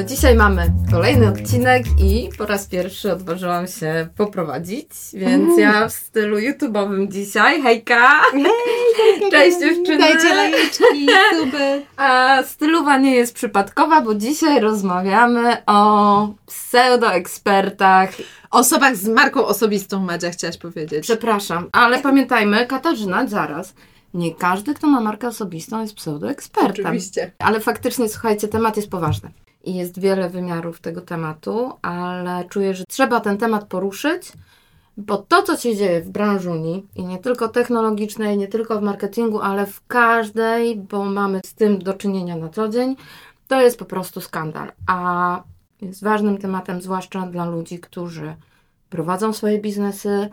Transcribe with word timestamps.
To 0.00 0.06
dzisiaj 0.06 0.34
mamy 0.34 0.72
kolejny 0.90 1.28
odcinek 1.28 1.84
i 1.98 2.28
po 2.38 2.46
raz 2.46 2.66
pierwszy 2.66 3.12
odważyłam 3.12 3.66
się 3.66 4.08
poprowadzić, 4.16 4.86
więc 5.12 5.58
ja 5.58 5.88
w 5.88 5.92
stylu 5.92 6.36
YouTube'owym 6.36 7.08
dzisiaj. 7.08 7.62
Hejka! 7.62 8.22
Hej, 8.32 9.30
Cześć 9.32 9.60
dziewczyny! 9.60 9.98
Dajcie 9.98 10.34
lajeczki! 10.34 11.06
A 11.96 12.38
stylowa 12.42 12.98
nie 12.98 13.14
jest 13.14 13.34
przypadkowa, 13.34 14.00
bo 14.00 14.14
dzisiaj 14.14 14.60
rozmawiamy 14.60 15.56
o 15.66 16.28
pseudoekspertach. 16.46 18.10
Osobach 18.50 18.96
z 18.96 19.08
marką 19.08 19.46
osobistą, 19.46 20.00
Madzia, 20.00 20.30
chciałaś 20.30 20.56
powiedzieć. 20.56 21.02
Przepraszam, 21.02 21.68
ale 21.72 21.98
pamiętajmy, 21.98 22.66
Katarzyna, 22.66 23.26
zaraz. 23.26 23.74
Nie 24.14 24.34
każdy, 24.34 24.74
kto 24.74 24.86
ma 24.86 25.00
markę 25.00 25.28
osobistą 25.28 25.80
jest 25.80 25.94
pseudoekspertem. 25.94 26.86
Oczywiście. 26.86 27.32
Ale 27.38 27.60
faktycznie, 27.60 28.08
słuchajcie, 28.08 28.48
temat 28.48 28.76
jest 28.76 28.90
poważny. 28.90 29.30
I 29.64 29.74
jest 29.74 30.00
wiele 30.00 30.30
wymiarów 30.30 30.80
tego 30.80 31.00
tematu, 31.00 31.72
ale 31.82 32.44
czuję, 32.44 32.74
że 32.74 32.84
trzeba 32.88 33.20
ten 33.20 33.38
temat 33.38 33.64
poruszyć, 33.64 34.32
bo 34.96 35.16
to, 35.16 35.42
co 35.42 35.56
się 35.56 35.76
dzieje 35.76 36.00
w 36.00 36.10
branżuni, 36.10 36.86
i 36.96 37.04
nie 37.04 37.18
tylko 37.18 37.48
technologicznej, 37.48 38.38
nie 38.38 38.48
tylko 38.48 38.80
w 38.80 38.82
marketingu, 38.82 39.40
ale 39.40 39.66
w 39.66 39.86
każdej, 39.86 40.76
bo 40.76 41.04
mamy 41.04 41.40
z 41.46 41.54
tym 41.54 41.78
do 41.78 41.94
czynienia 41.94 42.36
na 42.36 42.48
co 42.48 42.68
dzień, 42.68 42.96
to 43.48 43.60
jest 43.60 43.78
po 43.78 43.84
prostu 43.84 44.20
skandal. 44.20 44.72
A 44.86 45.42
jest 45.82 46.02
ważnym 46.02 46.38
tematem, 46.38 46.82
zwłaszcza 46.82 47.26
dla 47.26 47.44
ludzi, 47.44 47.78
którzy 47.78 48.34
prowadzą 48.90 49.32
swoje 49.32 49.58
biznesy, 49.58 50.28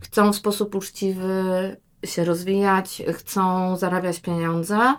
chcą 0.00 0.32
w 0.32 0.36
sposób 0.36 0.74
uczciwy 0.74 1.76
się 2.04 2.24
rozwijać, 2.24 3.02
chcą 3.12 3.76
zarabiać 3.76 4.20
pieniądze 4.20 4.94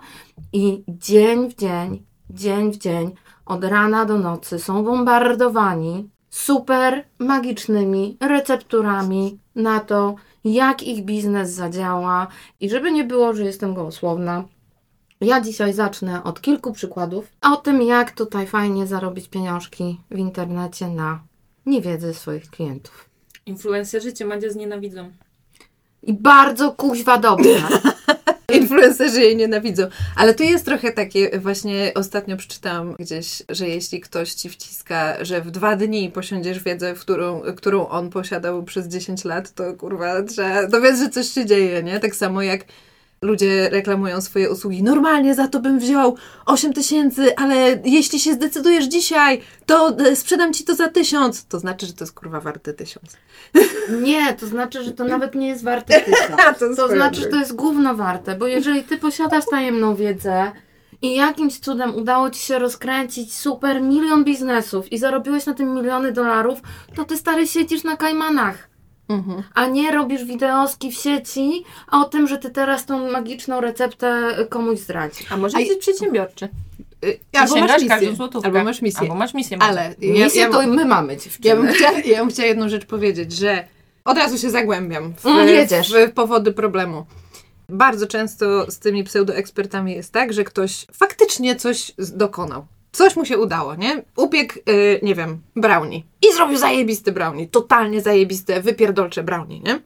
i 0.52 0.84
dzień 0.88 1.50
w 1.50 1.54
dzień, 1.54 2.02
dzień 2.30 2.72
w 2.72 2.76
dzień, 2.76 3.14
od 3.46 3.64
rana 3.64 4.04
do 4.04 4.18
nocy 4.18 4.58
są 4.58 4.84
bombardowani 4.84 6.08
super 6.30 7.04
magicznymi 7.18 8.16
recepturami 8.20 9.38
na 9.54 9.80
to, 9.80 10.14
jak 10.44 10.82
ich 10.82 11.04
biznes 11.04 11.50
zadziała. 11.50 12.26
I 12.60 12.70
żeby 12.70 12.92
nie 12.92 13.04
było, 13.04 13.34
że 13.34 13.44
jestem 13.44 13.74
gołosłowna, 13.74 14.44
ja 15.20 15.40
dzisiaj 15.40 15.72
zacznę 15.72 16.24
od 16.24 16.40
kilku 16.40 16.72
przykładów 16.72 17.32
o 17.40 17.56
tym, 17.56 17.82
jak 17.82 18.10
tutaj 18.10 18.46
fajnie 18.46 18.86
zarobić 18.86 19.28
pieniążki 19.28 20.00
w 20.10 20.18
internecie 20.18 20.88
na 20.88 21.22
niewiedzy 21.66 22.14
swoich 22.14 22.50
klientów. 22.50 23.10
Influencerzy 23.46 24.12
cię 24.12 24.24
Madzia 24.24 24.50
znienawidzą. 24.50 25.10
I 26.02 26.12
bardzo 26.12 26.72
kuźwa 26.72 27.18
dobrze. 27.18 27.62
Influencerzy 28.60 29.20
jej 29.20 29.36
nienawidzą. 29.36 29.86
Ale 30.16 30.34
to 30.34 30.42
jest 30.42 30.64
trochę 30.64 30.92
takie, 30.92 31.38
właśnie 31.38 31.92
ostatnio 31.94 32.36
przeczytałam 32.36 32.94
gdzieś, 32.98 33.42
że 33.48 33.68
jeśli 33.68 34.00
ktoś 34.00 34.32
ci 34.32 34.48
wciska, 34.48 35.24
że 35.24 35.40
w 35.40 35.50
dwa 35.50 35.76
dni 35.76 36.10
posiądziesz 36.10 36.62
wiedzę, 36.62 36.94
którą, 36.94 37.40
którą 37.56 37.88
on 37.88 38.10
posiadał 38.10 38.62
przez 38.62 38.88
10 38.88 39.24
lat, 39.24 39.54
to 39.54 39.74
kurwa 39.74 40.22
trzeba 40.22 40.66
dowiedz, 40.66 40.98
że 40.98 41.08
coś 41.08 41.28
się 41.28 41.46
dzieje, 41.46 41.82
nie? 41.82 42.00
Tak 42.00 42.16
samo 42.16 42.42
jak 42.42 42.64
ludzie 43.22 43.68
reklamują 43.70 44.20
swoje 44.20 44.50
usługi. 44.50 44.82
Normalnie 44.82 45.34
za 45.34 45.48
to 45.48 45.60
bym 45.60 45.78
wziął 45.78 46.16
8 46.46 46.72
tysięcy, 46.72 47.36
ale 47.36 47.80
jeśli 47.84 48.20
się 48.20 48.32
zdecydujesz 48.32 48.84
dzisiaj, 48.84 49.40
to 49.66 49.96
e, 49.98 50.16
sprzedam 50.16 50.52
ci 50.52 50.64
to 50.64 50.74
za 50.74 50.88
tysiąc. 50.88 51.46
To 51.46 51.58
znaczy, 51.58 51.86
że 51.86 51.92
to 51.92 52.04
jest 52.04 52.14
kurwa 52.14 52.40
warte 52.40 52.72
tysiąc. 52.72 53.16
Nie, 54.02 54.34
to 54.34 54.46
znaczy, 54.46 54.84
że 54.84 54.92
to 54.92 55.04
nawet 55.04 55.34
nie 55.34 55.48
jest 55.48 55.64
warte 55.64 56.00
tysiąc. 56.10 56.58
to 56.58 56.76
To 56.76 56.88
znaczy, 56.88 57.20
że 57.20 57.26
to 57.26 57.36
jest 57.36 57.54
gówno 57.54 57.94
warte, 57.94 58.34
bo 58.34 58.46
jeżeli 58.46 58.82
ty 58.82 58.98
posiadasz 58.98 59.44
tajemną 59.50 59.94
wiedzę 59.94 60.52
i 61.02 61.14
jakimś 61.14 61.58
cudem 61.58 61.94
udało 61.94 62.30
ci 62.30 62.40
się 62.40 62.58
rozkręcić 62.58 63.34
super 63.34 63.82
milion 63.82 64.24
biznesów 64.24 64.92
i 64.92 64.98
zarobiłeś 64.98 65.46
na 65.46 65.54
tym 65.54 65.74
miliony 65.74 66.12
dolarów, 66.12 66.60
to 66.96 67.04
ty 67.04 67.16
stary 67.16 67.46
siedzisz 67.46 67.84
na 67.84 67.96
Kajmanach. 67.96 68.71
Mhm. 69.08 69.42
A 69.54 69.66
nie 69.66 69.92
robisz 69.92 70.24
wideoski 70.24 70.92
w 70.92 70.94
sieci 70.94 71.64
o 71.90 72.04
tym, 72.04 72.28
że 72.28 72.38
ty 72.38 72.50
teraz 72.50 72.86
tą 72.86 73.10
magiczną 73.10 73.60
receptę 73.60 74.34
komuś 74.50 74.78
zdradzisz. 74.78 75.32
A 75.32 75.36
może 75.36 75.60
jesteś 75.60 75.78
przedsiębiorczy? 75.78 76.48
Y, 77.04 77.18
Albo 77.38 77.56
masz 77.56 77.82
misję. 77.82 78.16
Albo 78.42 78.64
masz 78.64 78.82
misję. 78.82 79.00
Albo 79.00 79.14
masz 79.14 79.34
misję. 79.34 79.56
Ale 79.60 79.94
ja, 79.98 80.24
Misję 80.24 80.42
ja, 80.42 80.50
to 80.50 80.66
my 80.66 80.84
mamy, 80.84 81.16
dziewczyny. 81.16 81.48
Ja 81.48 81.56
bym, 81.56 81.66
chciała, 81.72 81.98
ja 81.98 82.18
bym 82.18 82.30
chciała 82.30 82.48
jedną 82.48 82.68
rzecz 82.68 82.86
powiedzieć, 82.86 83.32
że 83.32 83.68
od 84.04 84.18
razu 84.18 84.38
się 84.38 84.50
zagłębiam 84.50 85.14
w, 85.14 85.26
Mm, 85.26 85.66
w, 85.66 86.10
w 86.10 86.12
powody 86.12 86.52
problemu. 86.52 87.06
Bardzo 87.68 88.06
często 88.06 88.70
z 88.70 88.78
tymi 88.78 89.04
pseudoekspertami 89.04 89.92
jest 89.92 90.12
tak, 90.12 90.32
że 90.32 90.44
ktoś 90.44 90.86
faktycznie 90.92 91.56
coś 91.56 91.92
dokonał. 91.98 92.66
Coś 92.92 93.16
mu 93.16 93.24
się 93.24 93.38
udało, 93.38 93.74
nie? 93.74 94.02
Upiekł, 94.16 94.58
y, 94.68 95.00
nie 95.02 95.14
wiem, 95.14 95.42
brownie. 95.56 96.02
I 96.22 96.34
zrobił 96.34 96.58
zajebisty 96.58 97.12
brownie. 97.12 97.48
Totalnie 97.48 98.00
zajebiste, 98.00 98.60
wypierdolcze 98.60 99.22
brownie, 99.22 99.60
nie? 99.60 99.80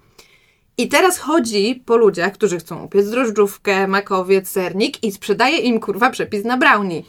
I 0.78 0.89
teraz 0.89 1.19
chodzi 1.19 1.83
po 1.87 1.97
ludziach, 1.97 2.33
którzy 2.33 2.59
chcą 2.59 2.84
upiec 2.84 3.11
drożdżówkę, 3.11 3.89
makowiec, 3.89 4.49
sernik 4.49 5.05
i 5.05 5.12
sprzedaje 5.12 5.59
im, 5.59 5.81
kurwa, 5.81 6.11
przepis 6.11 6.44
na 6.44 6.56
brownie. 6.56 7.03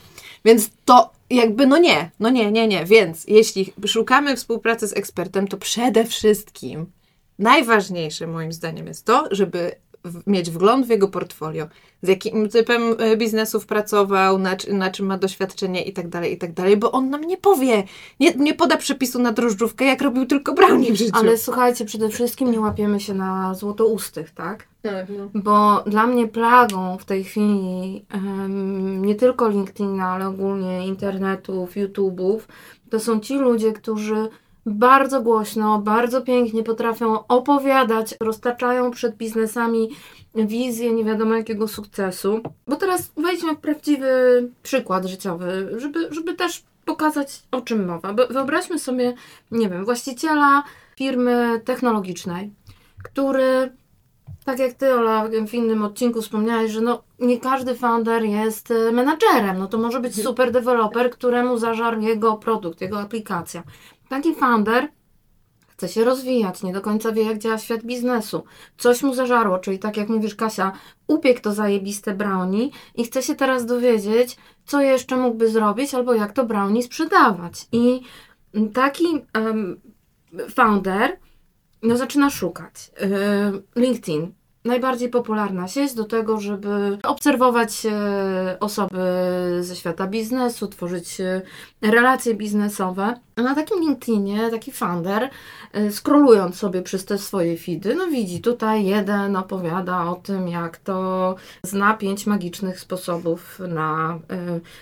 Więc 0.46 0.70
to 0.86 1.12
jakby 1.30 1.68
no 1.68 1.78
nie, 1.78 2.12
no 2.20 2.30
nie, 2.30 2.52
nie, 2.52 2.68
nie. 2.68 2.86
Więc 2.86 3.26
jeśli 3.28 3.74
szukamy 3.86 4.36
współpracy 4.36 4.88
z 4.88 4.98
ekspertem, 4.98 5.48
to 5.48 5.58
przede 5.58 6.06
wszystkim 6.06 6.86
najważniejsze 7.40 8.28
moim 8.28 8.54
zdaniem 8.54 8.88
jest 8.88 9.06
to, 9.06 9.28
żeby 9.32 9.72
mieć 10.28 10.52
wgląd 10.52 10.86
w 10.86 10.90
jego 10.90 11.08
portfolio, 11.08 11.68
z 12.02 12.08
jakim 12.08 12.50
typem 12.50 12.82
e, 13.00 13.18
biznesów 13.18 13.66
pracował, 13.66 14.40
na, 14.40 14.56
na 14.74 14.92
czym 14.92 15.06
ma 15.06 15.18
doświadczenie 15.18 15.84
i 15.84 15.94
tak 15.94 16.08
dalej, 16.08 16.34
i 16.34 16.38
tak 16.38 16.54
dalej, 16.54 16.78
bo 16.78 16.92
on 16.92 17.10
nam 17.10 17.22
nie 17.22 17.38
powie, 17.38 17.84
nie, 18.20 18.34
nie 18.34 18.54
poda 18.54 18.78
przepisu 18.78 19.20
na 19.20 19.32
drożdżówkę, 19.32 19.86
jak 19.86 20.02
robił 20.02 20.26
tylko 20.26 20.54
brownie 20.54 20.94
w 20.94 20.96
życiu. 20.96 21.12
Ale 21.14 21.38
słuchajcie, 21.38 21.86
przede 21.86 22.10
wszystkim 22.10 22.52
nie 22.52 22.60
łapiemy 22.60 23.00
się 23.00 23.14
na 23.14 23.54
złotoustych, 23.54 24.32
tak? 24.32 24.68
Tak, 24.82 25.08
no. 25.10 25.30
Bo 25.42 25.84
dla 25.88 26.08
mnie 26.08 26.28
plagą 26.28 26.98
w 26.98 27.06
tej 27.06 27.24
chwili 27.24 28.06
em, 28.14 29.06
nie 29.06 29.16
tylko 29.16 29.50
LinkedIna, 29.50 30.10
ale 30.10 30.28
ogólnie 30.28 30.88
internetów, 30.88 31.76
YouTube'ów, 31.76 32.40
to 32.90 33.00
są 33.00 33.20
ci 33.20 33.36
ludzie, 33.36 33.74
którzy 33.74 34.30
bardzo 34.68 35.22
głośno, 35.22 35.80
bardzo 35.80 36.22
pięknie 36.22 36.64
potrafią 36.64 37.28
opowiadać, 37.28 38.16
roztaczają 38.20 38.92
przed 38.92 39.16
biznesami 39.16 39.90
wizję 40.36 40.92
nie 40.92 41.06
wiadomo 41.06 41.36
jakiego 41.36 41.68
sukcesu. 41.68 42.40
Bo 42.68 42.76
teraz 42.76 43.12
wejdźmy 43.18 43.56
w 43.56 43.60
prawdziwy 43.60 44.08
przykład 44.64 45.06
życiowy, 45.06 45.70
żeby, 45.78 46.08
żeby 46.12 46.34
też 46.34 46.64
pokazać 46.86 47.44
o 47.52 47.62
czym 47.62 47.86
mowa. 47.86 48.14
Wyobraźmy 48.14 48.80
sobie, 48.80 49.14
nie 49.52 49.70
wiem, 49.70 49.86
właściciela 49.86 50.64
firmy 50.96 51.62
technologicznej, 51.66 52.52
który 53.04 53.72
tak 54.46 54.60
jak 54.60 54.74
ty, 54.74 54.94
Ola, 54.94 55.28
w 55.48 55.54
innym 55.54 55.84
odcinku 55.84 56.22
wspomniałaś, 56.22 56.72
że 56.72 56.82
no, 56.82 57.04
nie 57.20 57.40
każdy 57.40 57.76
founder 57.76 58.24
jest 58.24 58.72
e, 58.72 58.92
menadżerem. 58.92 59.58
No 59.58 59.68
to 59.68 59.78
może 59.78 60.00
być 60.00 60.24
super 60.24 60.52
deweloper, 60.52 61.10
któremu 61.10 61.58
zażarł 61.58 62.02
jego 62.02 62.38
produkt, 62.38 62.82
jego 62.82 63.00
aplikacja. 63.00 63.64
Taki 64.10 64.36
founder 64.36 64.88
chce 65.68 65.90
się 65.90 66.04
rozwijać, 66.04 66.64
nie 66.64 66.74
do 66.74 66.82
końca 66.82 67.12
wie, 67.12 67.24
jak 67.24 67.38
działa 67.38 67.58
świat 67.58 67.84
biznesu. 67.84 68.44
Coś 68.78 69.04
mu 69.04 69.14
zażarło, 69.14 69.60
czyli 69.60 69.80
tak 69.80 69.98
jak 69.98 70.10
mówisz, 70.10 70.36
Kasia, 70.36 70.72
upiekł 71.08 71.42
to 71.42 71.54
zajebiste 71.54 72.14
brownie 72.14 72.70
i 72.96 73.04
chce 73.04 73.24
się 73.24 73.36
teraz 73.36 73.66
dowiedzieć, 73.66 74.38
co 74.66 74.82
jeszcze 74.82 75.18
mógłby 75.18 75.50
zrobić, 75.50 75.94
albo 75.94 76.14
jak 76.14 76.32
to 76.32 76.46
brownie 76.46 76.84
sprzedawać. 76.84 77.68
I 77.72 78.02
taki 78.74 79.06
em, 79.34 79.82
founder 80.50 81.20
no 81.84 81.98
zaczyna 81.98 82.30
szukać. 82.30 82.92
Yy, 83.02 83.82
LinkedIn. 83.84 84.34
Najbardziej 84.68 85.10
popularna 85.10 85.68
sieć 85.68 85.94
do 85.94 86.04
tego, 86.04 86.40
żeby 86.40 86.98
obserwować 87.04 87.86
e, 87.86 88.58
osoby 88.60 88.98
ze 89.62 89.76
świata 89.76 90.08
biznesu, 90.08 90.68
tworzyć 90.68 91.22
e, 91.22 91.42
relacje 91.82 92.34
biznesowe. 92.36 93.14
Na 93.38 93.56
takim 93.56 93.80
LinkedInie 93.80 94.50
taki 94.52 94.72
founder, 94.72 95.30
e, 95.74 95.92
scrollując 95.92 96.56
sobie 96.56 96.82
przez 96.82 97.06
te 97.06 97.18
swoje 97.18 97.58
feedy, 97.58 97.96
no 97.96 98.08
widzi 98.08 98.42
tutaj 98.42 98.86
jeden 98.86 99.36
opowiada 99.36 100.04
o 100.04 100.16
tym, 100.16 100.48
jak 100.48 100.78
to 100.78 101.36
zna 101.64 101.94
pięć 101.94 102.26
magicznych 102.26 102.80
sposobów 102.80 103.60
na 103.68 104.20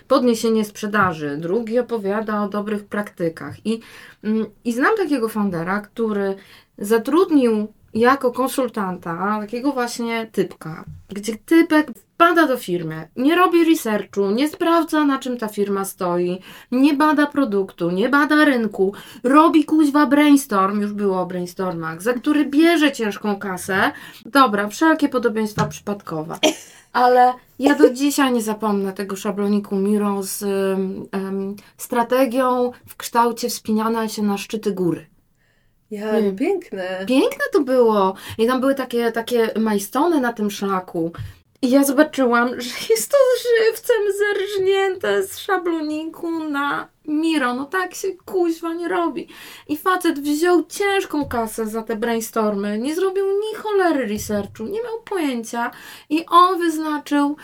podniesienie 0.08 0.66
sprzedaży, 0.66 1.38
drugi 1.38 1.80
opowiada 1.80 2.44
o 2.44 2.50
dobrych 2.50 2.86
praktykach. 2.86 3.66
I, 3.66 3.80
mm, 4.24 4.46
i 4.64 4.74
znam 4.74 4.98
takiego 4.98 5.30
foundera, 5.30 5.82
który 5.82 6.36
zatrudnił 6.78 7.68
jako 7.96 8.32
konsultanta 8.32 9.38
takiego 9.42 9.72
właśnie 9.72 10.28
typka, 10.32 10.84
gdzie 11.10 11.36
typek 11.36 11.92
wpada 12.16 12.48
do 12.48 12.58
firmy, 12.58 13.08
nie 13.16 13.36
robi 13.36 13.66
researchu, 13.66 14.32
nie 14.32 14.50
sprawdza 14.50 15.06
na 15.06 15.20
czym 15.20 15.38
ta 15.38 15.48
firma 15.48 15.86
stoi, 15.86 16.42
nie 16.72 16.94
bada 16.94 17.26
produktu, 17.26 17.92
nie 17.92 18.10
bada 18.10 18.46
rynku, 18.46 18.94
robi 19.24 19.66
kuźwa 19.66 20.06
brainstorm, 20.06 20.82
już 20.82 20.94
było 20.94 21.22
o 21.22 21.26
brainstormach, 21.26 22.02
za 22.02 22.14
który 22.14 22.46
bierze 22.46 22.92
ciężką 22.92 23.36
kasę. 23.36 23.92
Dobra, 24.26 24.68
wszelkie 24.68 25.10
podobieństwa 25.10 25.66
przypadkowe. 25.66 26.38
Ale 26.94 27.34
ja 27.60 27.76
do 27.76 27.90
dzisiaj 27.90 28.34
nie 28.34 28.42
zapomnę 28.42 28.94
tego 28.94 29.16
szabloniku 29.16 29.76
Miro 29.76 30.24
z 30.24 30.44
em, 30.44 31.56
strategią 31.78 32.72
w 32.88 32.96
kształcie 32.96 33.50
wspinania 33.50 34.10
się 34.10 34.24
na 34.24 34.38
szczyty 34.38 34.72
góry. 34.72 35.15
Ja, 35.92 36.10
Mm. 36.10 36.36
piękne. 36.36 37.06
Piękne 37.08 37.46
to 37.54 37.62
było. 37.62 38.16
I 38.38 38.48
tam 38.48 38.60
były 38.62 38.76
takie, 38.76 39.12
takie 39.12 39.52
majstony 39.60 40.22
na 40.22 40.34
tym 40.34 40.52
szlaku. 40.52 41.12
I 41.62 41.70
ja 41.70 41.84
zobaczyłam, 41.84 42.62
że 42.62 42.70
jest 42.90 43.12
to 43.12 43.18
żywcem 43.44 43.98
zerżnięte 44.18 45.24
z 45.24 45.38
szabloniku 45.40 46.50
na 46.50 46.88
Miro. 47.08 47.54
No 47.54 47.66
tak 47.66 47.96
się 47.96 48.08
kuźwa 48.26 48.74
nie 48.74 48.88
robi. 48.88 49.28
I 49.68 49.78
facet 49.78 50.20
wziął 50.20 50.66
ciężką 50.66 51.26
kasę 51.26 51.68
za 51.68 51.84
te 51.84 51.96
brainstormy. 51.96 52.78
Nie 52.80 52.96
zrobił 52.96 53.26
ni 53.26 53.56
cholery 53.58 54.08
researchu. 54.08 54.64
Nie 54.64 54.84
miał 54.84 55.02
pojęcia. 55.06 55.72
I 56.10 56.26
on 56.26 56.60
wyznaczył 56.60 57.38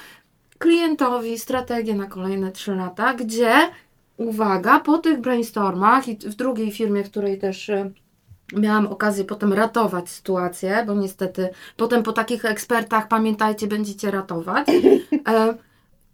klientowi 0.59 1.39
strategię 1.39 1.95
na 1.95 2.05
kolejne 2.07 2.51
3 2.51 2.75
lata, 2.75 3.13
gdzie 3.13 3.53
uwaga, 4.17 4.79
po 4.79 4.97
tych 4.97 5.21
brainstormach 5.21 6.07
i 6.07 6.15
w 6.17 6.35
drugiej 6.35 6.71
firmie, 6.71 7.03
w 7.03 7.11
której 7.11 7.37
też 7.39 7.69
e, 7.69 7.91
miałam 8.53 8.88
okazję 8.88 9.25
potem 9.25 9.53
ratować 9.53 10.09
sytuację, 10.09 10.83
bo 10.88 10.94
niestety 10.94 11.50
potem 11.77 12.03
po 12.03 12.13
takich 12.13 12.45
ekspertach, 12.45 13.07
pamiętajcie, 13.07 13.68
będziecie 13.68 14.12
ratować. 14.12 14.68
E, 15.27 15.53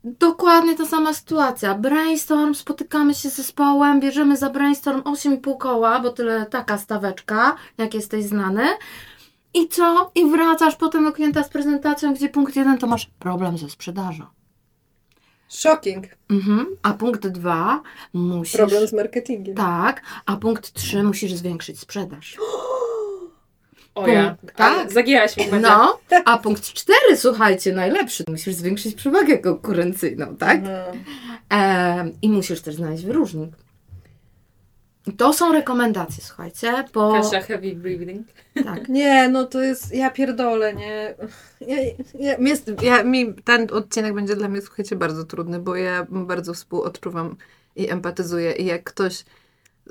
dokładnie 0.04 0.76
ta 0.76 0.86
sama 0.86 1.14
sytuacja. 1.14 1.76
Brainstorm, 1.76 2.54
spotykamy 2.54 3.14
się 3.16 3.30
z 3.30 3.36
zespołem, 3.36 4.00
bierzemy 4.00 4.38
za 4.38 4.50
brainstorm 4.50 5.02
8,5 5.02 5.58
koła, 5.58 6.00
bo 6.00 6.10
tyle 6.10 6.46
taka 6.46 6.78
staweczka, 6.78 7.56
jak 7.78 7.94
jesteś 7.94 8.26
znany. 8.26 8.64
I 9.54 9.68
co? 9.68 10.12
I 10.16 10.26
wracasz 10.32 10.76
potem 10.76 11.04
do 11.04 11.12
klienta 11.12 11.44
z 11.44 11.50
prezentacją, 11.50 12.14
gdzie 12.14 12.30
punkt 12.30 12.56
jeden 12.56 12.78
to 12.78 12.88
masz 12.88 13.06
problem 13.20 13.58
ze 13.58 13.70
sprzedażą. 13.70 14.37
Shocking. 15.50 16.06
Mhm. 16.30 16.66
A 16.84 16.94
punkt 16.94 17.28
dwa 17.28 17.82
musisz... 18.14 18.56
Problem 18.56 18.88
z 18.88 18.94
marketingiem. 18.94 19.56
Tak, 19.56 20.02
a 20.26 20.36
punkt 20.36 20.74
trzy 20.74 21.04
musisz 21.04 21.34
zwiększyć 21.34 21.80
sprzedaż. 21.80 22.38
O 23.96 24.08
ja. 24.08 24.36
Tak. 24.46 24.56
Tak. 24.56 24.92
Zagięłaś 24.92 25.38
mnie. 25.38 25.60
No, 25.60 26.00
a 26.26 26.38
punkt 26.38 26.74
cztery, 26.74 27.18
słuchajcie, 27.18 27.74
najlepszy. 27.74 28.24
Musisz 28.30 28.54
zwiększyć 28.54 28.96
przewagę 28.96 29.38
konkurencyjną, 29.38 30.36
tak? 30.36 30.58
Mhm. 30.58 31.04
E, 31.54 32.12
I 32.22 32.30
musisz 32.30 32.62
też 32.62 32.76
znaleźć 32.76 33.06
wyróżnik. 33.06 33.50
To 35.18 35.34
są 35.34 35.54
rekomendacje, 35.54 36.24
słuchajcie, 36.24 36.84
bo... 36.94 37.12
Kasia 37.12 37.42
heavy 37.42 37.76
breathing. 37.76 38.28
Tak. 38.64 38.90
Nie, 39.00 39.30
no 39.30 39.46
to 39.46 39.62
jest, 39.62 39.96
ja 39.96 40.10
pierdolę, 40.10 40.74
nie. 40.74 41.16
Ja, 41.62 41.78
ja, 42.20 42.38
jest, 42.40 42.72
ja, 42.82 43.04
mi 43.04 43.34
ten 43.34 43.68
odcinek 43.72 44.14
będzie 44.14 44.36
dla 44.36 44.50
mnie, 44.50 44.62
słuchajcie, 44.62 44.96
bardzo 44.96 45.24
trudny, 45.24 45.60
bo 45.60 45.76
ja 45.76 46.08
bardzo 46.10 46.54
współodczuwam 46.54 47.36
i 47.76 47.90
empatyzuję 47.90 48.52
i 48.52 48.66
jak 48.66 48.84
ktoś 48.84 49.24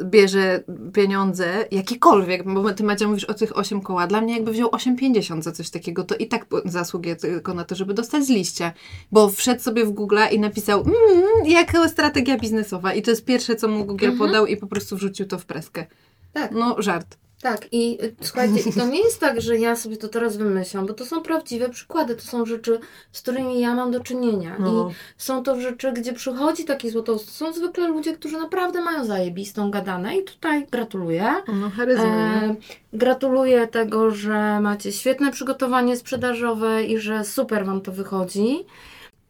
bierze 0.04 0.64
pieniądze, 0.93 1.64
jakiekolwiek, 1.70 2.54
bo 2.54 2.72
ty 2.72 2.84
Macia 2.84 3.08
mówisz 3.08 3.25
o 3.25 3.34
tych 3.34 3.58
8 3.58 3.81
koła, 3.81 4.06
dla 4.06 4.20
mnie 4.20 4.34
jakby 4.34 4.52
wziął 4.52 4.69
8,50 4.70 5.43
za 5.43 5.52
coś 5.52 5.70
takiego, 5.70 6.04
to 6.04 6.16
i 6.16 6.26
tak 6.28 6.46
zasługuje 6.64 7.16
tylko 7.16 7.54
na 7.54 7.64
to, 7.64 7.75
żeby 7.75 7.94
dostać 7.94 8.25
z 8.25 8.28
liścia, 8.28 8.72
bo 9.12 9.28
wszedł 9.28 9.62
sobie 9.62 9.84
w 9.84 9.90
Google 9.90 10.19
i 10.32 10.38
napisał 10.40 10.81
mm, 10.81 11.46
jaka 11.46 11.88
strategia 11.88 12.38
biznesowa 12.38 12.94
i 12.94 13.02
to 13.02 13.10
jest 13.10 13.25
pierwsze, 13.25 13.56
co 13.56 13.69
mu 13.69 13.84
Google 13.84 14.06
Mhm. 14.06 14.19
podał 14.19 14.46
i 14.46 14.56
po 14.56 14.66
prostu 14.66 14.96
wrzucił 14.96 15.26
to 15.26 15.38
w 15.38 15.46
preskę. 15.46 15.87
Tak. 16.32 16.52
No, 16.52 16.76
żart. 16.78 17.16
Tak, 17.46 17.69
i 17.72 17.98
y, 18.04 18.14
słuchajcie, 18.20 18.72
to 18.72 18.87
nie 18.94 19.02
jest 19.02 19.20
tak, 19.20 19.40
że 19.40 19.58
ja 19.58 19.76
sobie 19.76 19.96
to 19.96 20.08
teraz 20.08 20.37
wymyślam, 20.37 20.87
bo 20.87 20.94
to 20.94 21.06
są 21.06 21.22
prawdziwe 21.22 21.69
przykłady, 21.69 22.16
to 22.16 22.22
są 22.22 22.46
rzeczy, 22.46 22.81
z 23.12 23.22
którymi 23.22 23.60
ja 23.60 23.75
mam 23.75 23.90
do 23.90 24.00
czynienia. 24.00 24.56
No. 24.58 24.90
I 24.90 24.94
są 25.22 25.43
to 25.43 25.60
rzeczy, 25.60 25.93
gdzie 25.93 26.12
przychodzi 26.12 26.64
taki 26.64 26.90
złotowski. 26.90 27.31
Są 27.31 27.52
zwykle 27.52 27.88
ludzie, 27.88 28.12
którzy 28.12 28.38
naprawdę 28.38 28.81
mają 28.81 29.04
zajebistą 29.04 29.70
gadanę 29.70 30.16
i 30.16 30.25
tutaj 30.25 30.66
gratuluję. 30.70 31.34
No, 31.60 31.70
charyzma, 31.70 32.04
nie? 32.04 32.48
E, 32.48 32.56
gratuluję 32.93 33.66
tego, 33.66 34.10
że 34.10 34.60
macie 34.60 34.92
świetne 34.92 35.32
przygotowanie 35.32 35.96
sprzedażowe 35.96 36.84
i 36.84 36.99
że 36.99 37.25
super 37.25 37.66
Wam 37.66 37.81
to 37.81 37.92
wychodzi, 37.92 38.66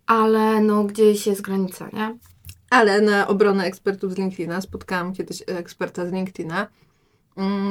ale 0.06 0.60
no 0.60 0.84
gdzieś 0.84 1.26
jest 1.26 1.40
granica, 1.40 1.88
nie? 1.92 2.16
Ale 2.70 3.00
na 3.00 3.28
obronę 3.28 3.64
ekspertów 3.64 4.12
z 4.12 4.18
LinkedIna 4.18 4.60
spotkałam 4.60 5.12
kiedyś 5.12 5.42
eksperta 5.46 6.06
z 6.06 6.12
LinkedIna, 6.12 6.66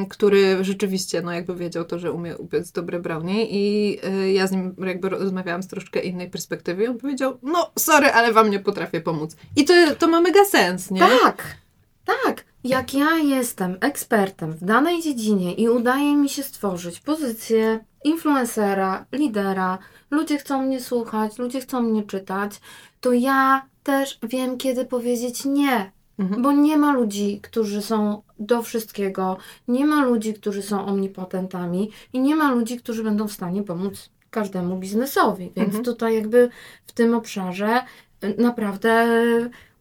który 0.09 0.63
rzeczywiście, 0.63 1.21
no 1.21 1.31
jakby 1.31 1.55
wiedział 1.55 1.85
to, 1.85 1.99
że 1.99 2.11
umie 2.11 2.37
upiec 2.37 2.71
dobre 2.71 2.99
brownie 2.99 3.45
i 3.49 3.97
y, 4.05 4.31
ja 4.31 4.47
z 4.47 4.51
nim 4.51 4.75
jakby 4.85 5.09
rozmawiałam 5.09 5.63
z 5.63 5.67
troszkę 5.67 5.99
innej 5.99 6.29
perspektywy 6.29 6.83
i 6.83 6.87
on 6.87 6.97
powiedział, 6.97 7.37
no 7.43 7.71
sorry, 7.79 8.07
ale 8.07 8.33
wam 8.33 8.49
nie 8.49 8.59
potrafię 8.59 9.01
pomóc. 9.01 9.35
I 9.55 9.65
to, 9.65 9.73
to 9.99 10.07
ma 10.07 10.21
mega 10.21 10.45
sens, 10.45 10.91
nie? 10.91 10.99
Tak, 10.99 11.57
tak. 12.05 12.45
Jak 12.63 12.93
ja 12.93 13.17
jestem 13.17 13.77
ekspertem 13.81 14.53
w 14.53 14.63
danej 14.63 15.01
dziedzinie 15.01 15.53
i 15.53 15.69
udaje 15.69 16.15
mi 16.15 16.29
się 16.29 16.43
stworzyć 16.43 16.99
pozycję 16.99 17.79
influencera, 18.03 19.05
lidera, 19.11 19.77
ludzie 20.11 20.37
chcą 20.37 20.63
mnie 20.63 20.81
słuchać, 20.81 21.37
ludzie 21.37 21.61
chcą 21.61 21.81
mnie 21.81 22.03
czytać, 22.03 22.61
to 23.01 23.13
ja 23.13 23.65
też 23.83 24.19
wiem, 24.23 24.57
kiedy 24.57 24.85
powiedzieć 24.85 25.45
nie. 25.45 25.91
Mhm. 26.19 26.41
Bo 26.41 26.51
nie 26.51 26.77
ma 26.77 26.93
ludzi, 26.93 27.39
którzy 27.43 27.81
są 27.81 28.21
do 28.39 28.61
wszystkiego, 28.61 29.37
nie 29.67 29.85
ma 29.85 30.05
ludzi, 30.05 30.33
którzy 30.33 30.61
są 30.61 30.85
omnipotentami 30.85 31.91
i 32.13 32.19
nie 32.19 32.35
ma 32.35 32.51
ludzi, 32.51 32.77
którzy 32.77 33.03
będą 33.03 33.27
w 33.27 33.31
stanie 33.31 33.63
pomóc 33.63 34.09
każdemu 34.29 34.77
biznesowi. 34.77 35.51
Więc 35.55 35.67
Mhm. 35.67 35.83
tutaj 35.83 36.15
jakby 36.15 36.49
w 36.87 36.91
tym 36.91 37.15
obszarze 37.15 37.81
y, 38.23 38.35
naprawdę 38.37 39.07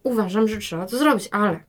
uważam, 0.02 0.48
że 0.48 0.58
trzeba 0.58 0.86
to 0.86 0.98
zrobić, 0.98 1.28
ale 1.32 1.60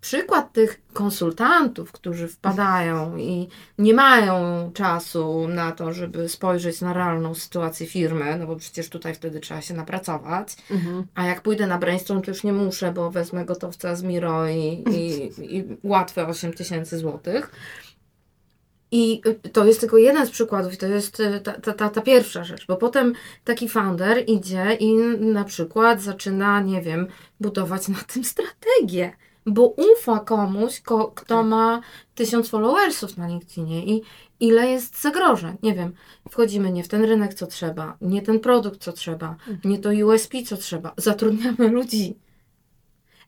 przykład 0.00 0.52
tych 0.52 0.80
konsultantów, 0.92 1.92
którzy 1.92 2.28
wpadają 2.28 3.16
i 3.16 3.48
nie 3.78 3.94
mają 3.94 4.70
czasu 4.74 5.48
na 5.48 5.72
to, 5.72 5.92
żeby 5.92 6.28
spojrzeć 6.28 6.80
na 6.80 6.92
realną 6.92 7.34
sytuację 7.34 7.86
firmy, 7.86 8.36
no 8.38 8.46
bo 8.46 8.56
przecież 8.56 8.88
tutaj 8.88 9.14
wtedy 9.14 9.40
trzeba 9.40 9.60
się 9.60 9.74
napracować, 9.74 10.56
Mhm. 10.70 11.04
a 11.14 11.26
jak 11.26 11.42
pójdę 11.42 11.66
na 11.66 11.78
brainstorm, 11.78 12.22
to 12.22 12.30
już 12.30 12.44
nie 12.44 12.52
muszę, 12.52 12.92
bo 12.92 13.10
wezmę 13.10 13.44
gotowca 13.44 13.96
z 13.96 14.02
Miro 14.02 14.48
i, 14.48 14.84
i, 14.90 15.56
i 15.56 15.64
łatwe 15.82 16.26
8 16.26 16.52
tysięcy 16.52 16.98
złotych. 16.98 17.50
I 18.92 19.22
to 19.52 19.64
jest 19.64 19.80
tylko 19.80 19.98
jeden 19.98 20.26
z 20.26 20.30
przykładów, 20.30 20.74
i 20.74 20.76
to 20.76 20.86
jest 20.86 21.20
y, 21.20 21.40
ta, 21.40 21.52
ta, 21.52 21.72
ta, 21.72 21.88
ta 21.88 22.00
pierwsza 22.00 22.44
rzecz, 22.44 22.66
bo 22.66 22.76
potem 22.76 23.12
taki 23.44 23.68
founder 23.68 24.24
idzie 24.26 24.76
i 24.80 24.94
na 25.18 25.44
przykład 25.44 26.02
zaczyna, 26.02 26.60
nie 26.60 26.82
wiem, 26.82 27.06
budować 27.40 27.88
na 27.88 27.98
tym 27.98 28.24
strategię, 28.24 29.12
bo 29.46 29.74
ufa 29.96 30.20
komuś, 30.20 30.80
ko, 30.80 31.12
kto 31.14 31.42
ma 31.42 31.80
tysiąc 32.14 32.48
followersów 32.48 33.16
na 33.16 33.28
LinkedInie 33.28 33.86
i 33.86 34.02
ile 34.40 34.70
jest 34.70 35.02
zagrożeń. 35.02 35.56
Nie 35.62 35.74
wiem, 35.74 35.92
wchodzimy 36.30 36.72
nie 36.72 36.84
w 36.84 36.88
ten 36.88 37.04
rynek, 37.04 37.34
co 37.34 37.46
trzeba, 37.46 37.96
nie 38.00 38.22
ten 38.22 38.40
produkt, 38.40 38.80
co 38.80 38.92
trzeba, 38.92 39.36
nie 39.64 39.78
to 39.78 39.90
USP, 40.06 40.34
co 40.46 40.56
trzeba. 40.56 40.92
Zatrudniamy 40.96 41.68
ludzi. 41.68 42.14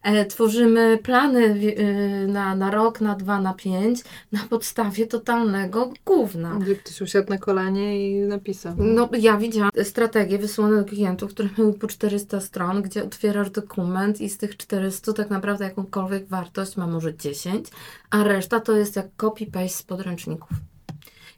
E, 0.03 0.25
tworzymy 0.25 0.99
plany 1.03 1.55
wi- 1.55 1.79
y, 1.81 2.27
na, 2.29 2.55
na 2.57 2.71
rok, 2.71 3.01
na 3.01 3.15
dwa, 3.15 3.41
na 3.41 3.55
pięć 3.55 4.01
na 4.33 4.39
podstawie 4.51 5.07
totalnego 5.07 5.93
gówna. 6.07 6.55
Gdzie 6.61 6.77
ktoś 6.77 7.01
usiadł 7.01 7.31
na 7.31 7.39
kolanie 7.39 8.11
i 8.11 8.21
napisał. 8.21 8.75
No, 8.79 9.09
ja 9.19 9.37
widziałam 9.37 9.71
strategie 9.83 10.39
wysłane 10.39 10.77
do 10.77 10.85
klientów, 10.85 11.31
które 11.31 11.49
miały 11.59 11.75
po 11.75 11.87
400 11.87 12.41
stron, 12.41 12.83
gdzie 12.83 13.05
otwierasz 13.05 13.51
dokument 13.51 14.21
i 14.21 14.29
z 14.29 14.39
tych 14.39 14.57
400 14.57 15.13
tak 15.13 15.31
naprawdę 15.31 15.65
jakąkolwiek 15.65 16.27
wartość 16.29 16.77
ma 16.77 16.87
może 16.87 17.15
10, 17.17 17.69
a 18.11 18.25
reszta 18.25 18.61
to 18.61 18.77
jest 18.77 18.97
jak 18.97 19.07
copy-paste 19.19 19.69
z 19.69 19.83
podręczników. 19.83 20.49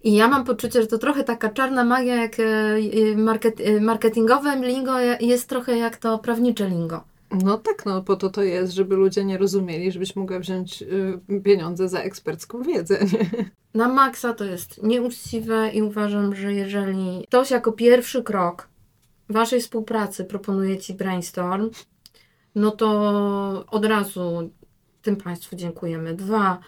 I 0.05 0.15
ja 0.15 0.29
mam 0.29 0.45
poczucie, 0.45 0.81
że 0.83 0.87
to 0.87 0.99
trochę 0.99 1.25
taka 1.25 1.49
czarna 1.49 1.85
magia, 1.85 2.15
jak 2.17 2.37
e, 2.41 3.17
market, 3.17 3.61
e, 3.61 3.81
marketingowe 3.81 4.57
lingo 4.61 4.99
je- 5.01 5.19
jest 5.21 5.49
trochę 5.49 5.77
jak 5.79 5.97
to 5.97 6.19
prawnicze 6.19 6.69
lingo. 6.69 7.05
No 7.43 7.59
tak, 7.59 7.87
no 7.87 8.03
po 8.03 8.17
to 8.17 8.31
to 8.31 8.43
jest, 8.43 8.73
żeby 8.73 8.97
ludzie 8.97 9.25
nie 9.25 9.39
rozumieli, 9.39 9.93
żebyś 9.93 10.17
mogła 10.17 10.39
wziąć 10.39 10.83
y, 10.83 11.41
pieniądze 11.45 11.89
za 11.89 12.01
ekspercką 12.01 12.63
wiedzę, 12.63 12.99
nie? 13.13 13.51
Na 13.81 13.89
maksa 13.89 14.35
to 14.35 14.45
jest 14.45 14.83
nieuczciwe 14.83 15.71
i 15.71 15.83
uważam, 15.83 16.35
że 16.35 16.53
jeżeli 16.53 17.25
ktoś 17.29 17.51
jako 17.51 17.73
pierwszy 17.73 18.23
krok 18.23 18.69
waszej 19.29 19.61
współpracy 19.61 20.25
proponuje 20.25 20.79
ci 20.79 20.95
brainstorm, 20.95 21.71
no 22.55 22.71
to 22.71 23.65
od 23.71 23.85
razu 23.85 24.51
tym 25.03 25.17
Państwu 25.17 25.57
dziękujemy. 25.57 26.15
Dwa, 26.15 26.59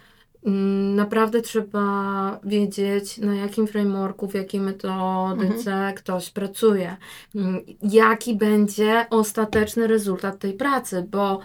naprawdę 0.95 1.43
trzeba 1.43 2.41
wiedzieć, 2.45 3.19
na 3.19 3.35
jakim 3.35 3.67
frameworku, 3.67 4.29
w 4.29 4.35
jakiej 4.35 4.61
metodyce 4.61 5.93
ktoś 5.97 6.31
pracuje. 6.31 6.97
Mm, 7.35 7.61
Jaki 7.83 8.37
będzie 8.37 9.07
ostateczny 9.11 9.87
rezultat 9.87 10.39
tej 10.39 10.53
pracy, 10.53 11.07
bo 11.11 11.41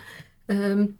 ym, 0.51 0.97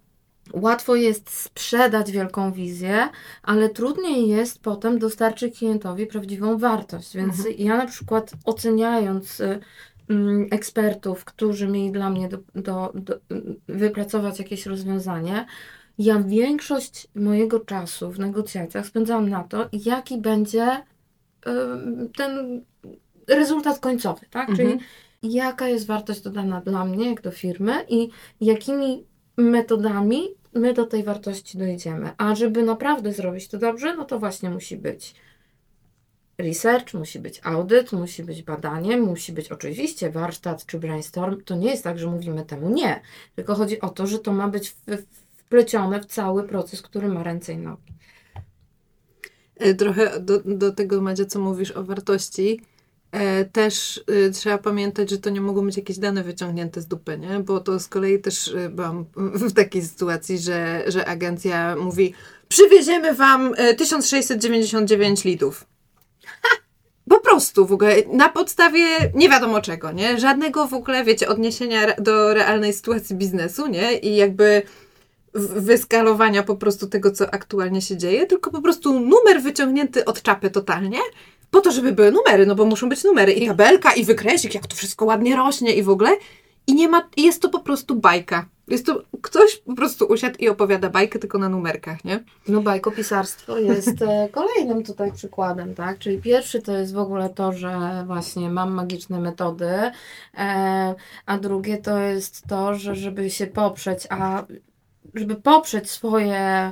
łatwo 0.54 0.96
jest 0.96 1.30
sprzedać 1.30 2.12
wielką 2.12 2.52
wizję, 2.52 3.10
ale 3.44 3.70
trudniej 3.70 4.28
jest 4.28 4.62
potem 4.62 5.00
dostarczyć 5.00 5.58
klientowi 5.58 6.06
prawdziwą 6.08 6.58
wartość. 6.58 7.16
Więc 7.16 7.48
ja 7.58 7.78
na 7.78 7.86
przykład 7.86 8.32
oceniając 8.46 9.40
y, 9.40 9.60
mm, 10.10 10.48
ekspertów, 10.52 11.26
którzy 11.26 11.68
mieli 11.68 11.92
dla 11.92 12.10
mnie 12.10 12.30
do, 12.30 12.38
do, 12.56 12.92
do, 12.96 13.16
wypracować 13.68 14.40
jakieś 14.40 14.66
rozwiązanie, 14.66 15.46
ja 15.98 16.20
większość 16.20 17.08
mojego 17.16 17.60
czasu 17.60 18.12
w 18.12 18.20
negocjacjach 18.20 18.86
spędzałam 18.88 19.30
na 19.30 19.44
to, 19.44 19.70
jaki 19.74 20.18
będzie 20.18 20.84
ten 22.18 22.62
rezultat 23.28 23.80
końcowy, 23.80 24.26
tak? 24.30 24.50
Mhm. 24.50 24.70
Czyli 24.70 24.80
jaka 25.24 25.68
jest 25.68 25.88
wartość 25.88 26.22
dodana 26.22 26.62
dla 26.62 26.86
mnie, 26.86 27.10
jak 27.10 27.22
do 27.22 27.32
firmy 27.32 27.86
i 27.90 28.10
jakimi 28.42 29.06
metodami 29.38 30.28
my 30.54 30.74
do 30.74 30.86
tej 30.86 31.04
wartości 31.04 31.58
dojdziemy. 31.58 32.12
A 32.18 32.36
żeby 32.36 32.64
naprawdę 32.64 33.14
zrobić 33.14 33.48
to 33.48 33.58
dobrze, 33.58 33.96
no 33.96 34.06
to 34.06 34.20
właśnie 34.20 34.50
musi 34.50 34.78
być 34.78 35.16
research, 36.38 36.94
musi 36.94 37.20
być 37.20 37.40
audyt, 37.44 37.92
musi 37.92 38.24
być 38.24 38.44
badanie, 38.44 38.98
musi 38.98 39.34
być 39.34 39.52
oczywiście 39.52 40.10
warsztat 40.10 40.66
czy 40.66 40.80
brainstorm. 40.80 41.42
To 41.44 41.56
nie 41.56 41.70
jest 41.70 41.84
tak, 41.84 42.00
że 42.00 42.08
mówimy 42.08 42.46
temu 42.46 42.70
nie, 42.70 43.02
tylko 43.36 43.56
chodzi 43.56 43.82
o 43.82 43.90
to, 43.90 44.08
że 44.08 44.20
to 44.20 44.34
ma 44.34 44.48
być 44.48 44.70
w- 44.70 45.21
wplecione 45.52 46.00
w 46.00 46.06
cały 46.06 46.44
proces, 46.44 46.82
który 46.82 47.08
ma 47.08 47.24
ręce 47.24 47.54
i 47.54 47.58
nogi. 47.58 47.94
E, 49.58 49.74
Trochę 49.74 50.20
do, 50.20 50.40
do 50.46 50.72
tego, 50.72 51.02
Madzia, 51.02 51.26
co 51.26 51.40
mówisz 51.40 51.72
o 51.72 51.84
wartości, 51.84 52.62
e, 53.12 53.46
też 53.46 54.04
e, 54.28 54.30
trzeba 54.30 54.58
pamiętać, 54.58 55.10
że 55.10 55.18
to 55.18 55.30
nie 55.30 55.42
mogą 55.42 55.66
być 55.66 55.78
jakieś 55.78 55.98
dane 55.98 56.24
wyciągnięte 56.24 56.82
z 56.82 56.88
dupy, 56.88 57.18
nie? 57.18 57.40
Bo 57.40 57.60
to 57.60 57.80
z 57.80 57.88
kolei 57.88 58.22
też 58.22 58.48
e, 58.48 58.70
byłam 58.70 59.06
w 59.16 59.54
takiej 59.54 59.82
sytuacji, 59.82 60.40
że, 60.40 60.84
że 60.88 61.06
agencja 61.06 61.76
mówi 61.76 62.14
przywieziemy 62.48 63.14
wam 63.14 63.54
e, 63.58 63.74
1699 63.74 65.24
litrów. 65.24 65.66
Po 67.10 67.20
prostu 67.20 67.66
w 67.66 67.74
ogóle 67.74 67.96
na 68.14 68.30
podstawie 68.30 68.86
nie 69.16 69.30
wiadomo 69.30 69.62
czego, 69.62 69.92
nie? 69.92 70.20
Żadnego 70.20 70.68
w 70.68 70.74
ogóle, 70.74 71.04
wiecie, 71.04 71.28
odniesienia 71.28 71.96
do 71.96 72.34
realnej 72.34 72.74
sytuacji 72.74 73.16
biznesu, 73.16 73.68
nie? 73.68 73.98
I 73.98 74.16
jakby 74.16 74.62
wyskalowania 75.34 76.44
po 76.44 76.56
prostu 76.56 76.88
tego, 76.88 77.12
co 77.12 77.34
aktualnie 77.34 77.82
się 77.82 77.98
dzieje, 77.98 78.28
tylko 78.28 78.52
po 78.52 78.62
prostu 78.62 79.00
numer 79.00 79.42
wyciągnięty 79.42 80.06
od 80.06 80.22
czapy 80.22 80.50
totalnie, 80.50 81.00
po 81.52 81.62
to, 81.62 81.72
żeby 81.72 81.92
były 81.92 82.12
numery, 82.12 82.46
no 82.46 82.56
bo 82.56 82.66
muszą 82.66 82.90
być 82.90 83.04
numery 83.04 83.32
i 83.32 83.48
tabelka, 83.48 83.94
i 83.94 84.04
wykresik, 84.04 84.56
jak 84.56 84.68
to 84.68 84.76
wszystko 84.76 85.06
ładnie 85.06 85.36
rośnie 85.36 85.74
i 85.76 85.84
w 85.84 85.90
ogóle. 85.90 86.10
I 86.68 86.76
nie 86.76 86.88
ma, 86.88 87.10
jest 87.18 87.42
to 87.42 87.50
po 87.50 87.60
prostu 87.60 87.96
bajka. 87.96 88.46
Jest 88.68 88.86
to, 88.86 89.02
ktoś 89.22 89.58
po 89.58 89.76
prostu 89.76 90.06
usiadł 90.06 90.36
i 90.40 90.50
opowiada 90.50 90.90
bajkę 90.90 91.20
tylko 91.20 91.38
na 91.38 91.50
numerkach, 91.50 92.06
nie? 92.06 92.24
No 92.48 92.62
bajkopisarstwo 92.62 93.58
jest 93.58 94.02
e, 94.02 94.30
kolejnym 94.40 94.84
tutaj 94.84 95.12
przykładem, 95.12 95.76
tak? 95.76 96.00
Czyli 96.00 96.18
pierwszy 96.18 96.62
to 96.62 96.72
jest 96.72 96.94
w 96.94 96.98
ogóle 96.98 97.30
to, 97.30 97.52
że 97.54 98.04
właśnie 98.08 98.50
mam 98.50 98.72
magiczne 98.74 99.20
metody, 99.20 99.92
e, 100.38 100.96
a 101.26 101.38
drugie 101.38 101.78
to 101.78 102.00
jest 102.00 102.48
to, 102.48 102.76
że 102.76 102.96
żeby 102.96 103.30
się 103.30 103.48
poprzeć, 103.48 104.08
a 104.10 104.44
żeby 105.14 105.36
poprzeć 105.36 105.92
swoje 105.92 106.72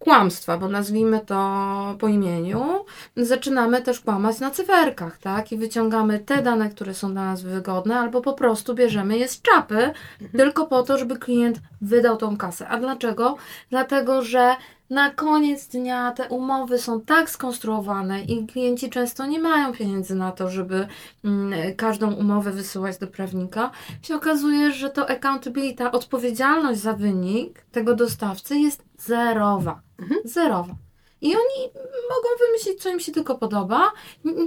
kłamstwa, 0.00 0.58
bo 0.58 0.68
nazwijmy 0.68 1.20
to 1.20 1.96
po 1.98 2.08
imieniu, 2.08 2.84
zaczynamy 3.16 3.82
też 3.82 4.00
kłamać 4.00 4.40
na 4.40 4.50
cyferkach, 4.50 5.18
tak? 5.18 5.52
I 5.52 5.56
wyciągamy 5.56 6.18
te 6.18 6.42
dane, 6.42 6.70
które 6.70 6.94
są 6.94 7.12
dla 7.12 7.24
nas 7.24 7.42
wygodne, 7.42 7.98
albo 7.98 8.20
po 8.20 8.32
prostu 8.32 8.74
bierzemy 8.74 9.18
je 9.18 9.28
z 9.28 9.42
czapy, 9.42 9.90
tylko 10.36 10.66
po 10.66 10.82
to, 10.82 10.98
żeby 10.98 11.18
klient 11.18 11.60
wydał 11.80 12.16
tą 12.16 12.36
kasę. 12.36 12.68
A 12.68 12.78
dlaczego? 12.78 13.36
Dlatego, 13.70 14.22
że 14.22 14.56
na 14.90 15.10
koniec 15.10 15.68
dnia 15.68 16.12
te 16.12 16.28
umowy 16.28 16.78
są 16.78 17.00
tak 17.00 17.30
skonstruowane 17.30 18.22
i 18.22 18.46
klienci 18.46 18.90
często 18.90 19.26
nie 19.26 19.38
mają 19.38 19.72
pieniędzy 19.72 20.14
na 20.14 20.32
to, 20.32 20.50
żeby 20.50 20.86
mm, 21.24 21.74
każdą 21.76 22.14
umowę 22.14 22.50
wysyłać 22.50 22.98
do 22.98 23.06
prawnika. 23.06 23.70
Się 24.02 24.16
okazuje, 24.16 24.72
że 24.72 24.90
to 24.90 25.10
accountability, 25.10 25.76
ta 25.76 25.92
odpowiedzialność 25.92 26.80
za 26.80 26.92
wynik 26.92 27.62
tego 27.72 27.94
dostawcy 27.94 28.58
jest 28.58 28.84
zerowa. 28.98 29.80
Zerowa. 30.24 30.74
I 31.22 31.26
oni 31.26 31.72
mogą 32.10 32.28
wymyślić, 32.46 32.82
co 32.82 32.88
im 32.88 33.00
się 33.00 33.12
tylko 33.12 33.34
podoba. 33.34 33.92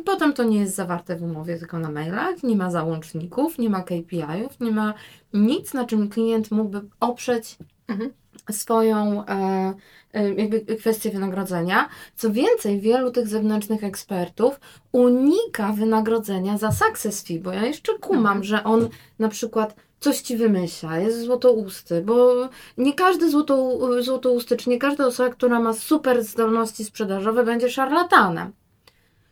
Potem 0.05 0.33
to 0.33 0.43
nie 0.43 0.59
jest 0.59 0.75
zawarte 0.75 1.15
w 1.15 1.23
umowie, 1.23 1.57
tylko 1.57 1.79
na 1.79 1.91
mailach. 1.91 2.43
Nie 2.43 2.55
ma 2.55 2.71
załączników, 2.71 3.57
nie 3.57 3.69
ma 3.69 3.83
KPI-ów, 3.83 4.59
nie 4.59 4.71
ma 4.71 4.93
nic, 5.33 5.73
na 5.73 5.85
czym 5.85 6.09
klient 6.09 6.51
mógłby 6.51 6.81
oprzeć 6.99 7.57
Mhm. 7.87 8.13
Swoją 8.51 9.25
e, 9.25 9.73
e, 10.13 10.33
jakby 10.33 10.75
kwestię 10.75 11.11
wynagrodzenia. 11.11 11.89
Co 12.15 12.31
więcej, 12.31 12.79
wielu 12.79 13.11
tych 13.11 13.27
zewnętrznych 13.27 13.83
ekspertów 13.83 14.59
unika 14.91 15.71
wynagrodzenia 15.71 16.57
za 16.57 16.71
success 16.71 17.23
fee, 17.23 17.39
bo 17.39 17.51
ja 17.51 17.65
jeszcze 17.65 17.99
kumam, 17.99 18.25
Mhm. 18.25 18.43
że 18.43 18.63
on 18.63 18.89
na 19.19 19.29
przykład 19.29 19.75
coś 19.99 20.21
ci 20.21 20.37
wymyśla, 20.37 20.97
jest 20.99 21.21
złotousty, 21.21 22.01
bo 22.01 22.33
nie 22.77 22.93
każdy 22.93 23.29
złoto, 23.31 23.79
złotousty, 24.03 24.57
czy 24.57 24.69
nie 24.69 24.77
każda 24.79 25.05
osoba, 25.07 25.29
która 25.29 25.59
ma 25.59 25.73
super 25.73 26.23
zdolności 26.23 26.83
sprzedażowe, 26.85 27.43
będzie 27.43 27.69
szarlatanem. 27.69 28.51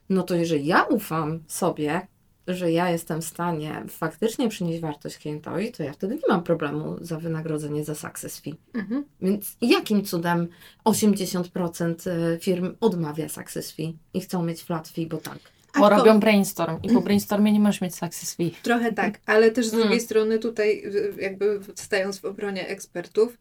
No 0.10 0.24
to 0.24 0.36
jeżeli 0.36 0.66
ja 0.66 0.84
ufam 0.84 1.40
sobie, 1.48 2.08
że 2.56 2.72
ja 2.72 2.90
jestem 2.90 3.22
w 3.22 3.26
stanie 3.26 3.84
faktycznie 3.90 4.50
przynieść 4.50 4.82
wartość 4.82 5.18
klientowi, 5.18 5.72
to 5.72 5.84
ja 5.84 5.94
wtedy 5.94 6.16
nie 6.16 6.22
mam 6.30 6.44
problemu 6.44 6.98
za 7.02 7.18
wynagrodzenie 7.20 7.86
za 7.86 7.96
success 7.96 8.40
fee. 8.40 8.56
Mhm. 8.74 9.06
Więc 9.22 9.58
jakim 9.62 10.06
cudem 10.06 10.48
80% 10.86 11.96
firm 12.40 12.76
odmawia 12.82 13.30
success 13.30 13.72
fee 13.72 13.98
i 14.14 14.22
chcą 14.22 14.44
mieć 14.44 14.64
flat 14.64 14.88
fee, 14.88 15.06
bo 15.08 15.18
tak? 15.18 15.40
Bo 15.80 15.90
robią 15.90 16.20
brainstorm 16.20 16.80
i 16.84 16.90
po 16.90 17.02
brainstormie 17.02 17.52
nie 17.52 17.60
możesz 17.60 17.82
mieć 17.82 17.96
success 17.96 18.36
fee. 18.36 18.52
Trochę 18.64 18.94
tak, 18.94 19.20
ale 19.26 19.52
też 19.52 19.68
z 19.68 19.72
drugiej 19.72 19.88
Mm. 19.88 20.00
strony 20.06 20.40
tutaj 20.40 20.84
jakby 21.20 21.60
stając 21.76 22.20
w 22.20 22.26
obronie 22.26 22.68
ekspertów, 22.68 23.34
e, 23.34 23.38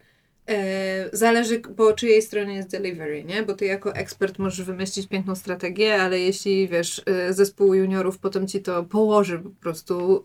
zależy 1.12 1.58
po 1.58 1.92
czyjej 1.92 2.22
stronie 2.22 2.54
jest 2.54 2.70
delivery, 2.70 3.24
nie? 3.24 3.42
Bo 3.42 3.54
ty 3.54 3.64
jako 3.66 3.94
ekspert 3.94 4.38
możesz 4.38 4.62
wymyślić 4.66 5.06
piękną 5.08 5.34
strategię, 5.34 6.02
ale 6.02 6.18
jeśli 6.18 6.68
wiesz, 6.68 7.02
e, 7.06 7.32
zespół 7.32 7.74
juniorów 7.74 8.18
potem 8.18 8.46
ci 8.48 8.62
to 8.62 8.84
położy 8.84 9.38
po 9.38 9.50
prostu 9.50 10.22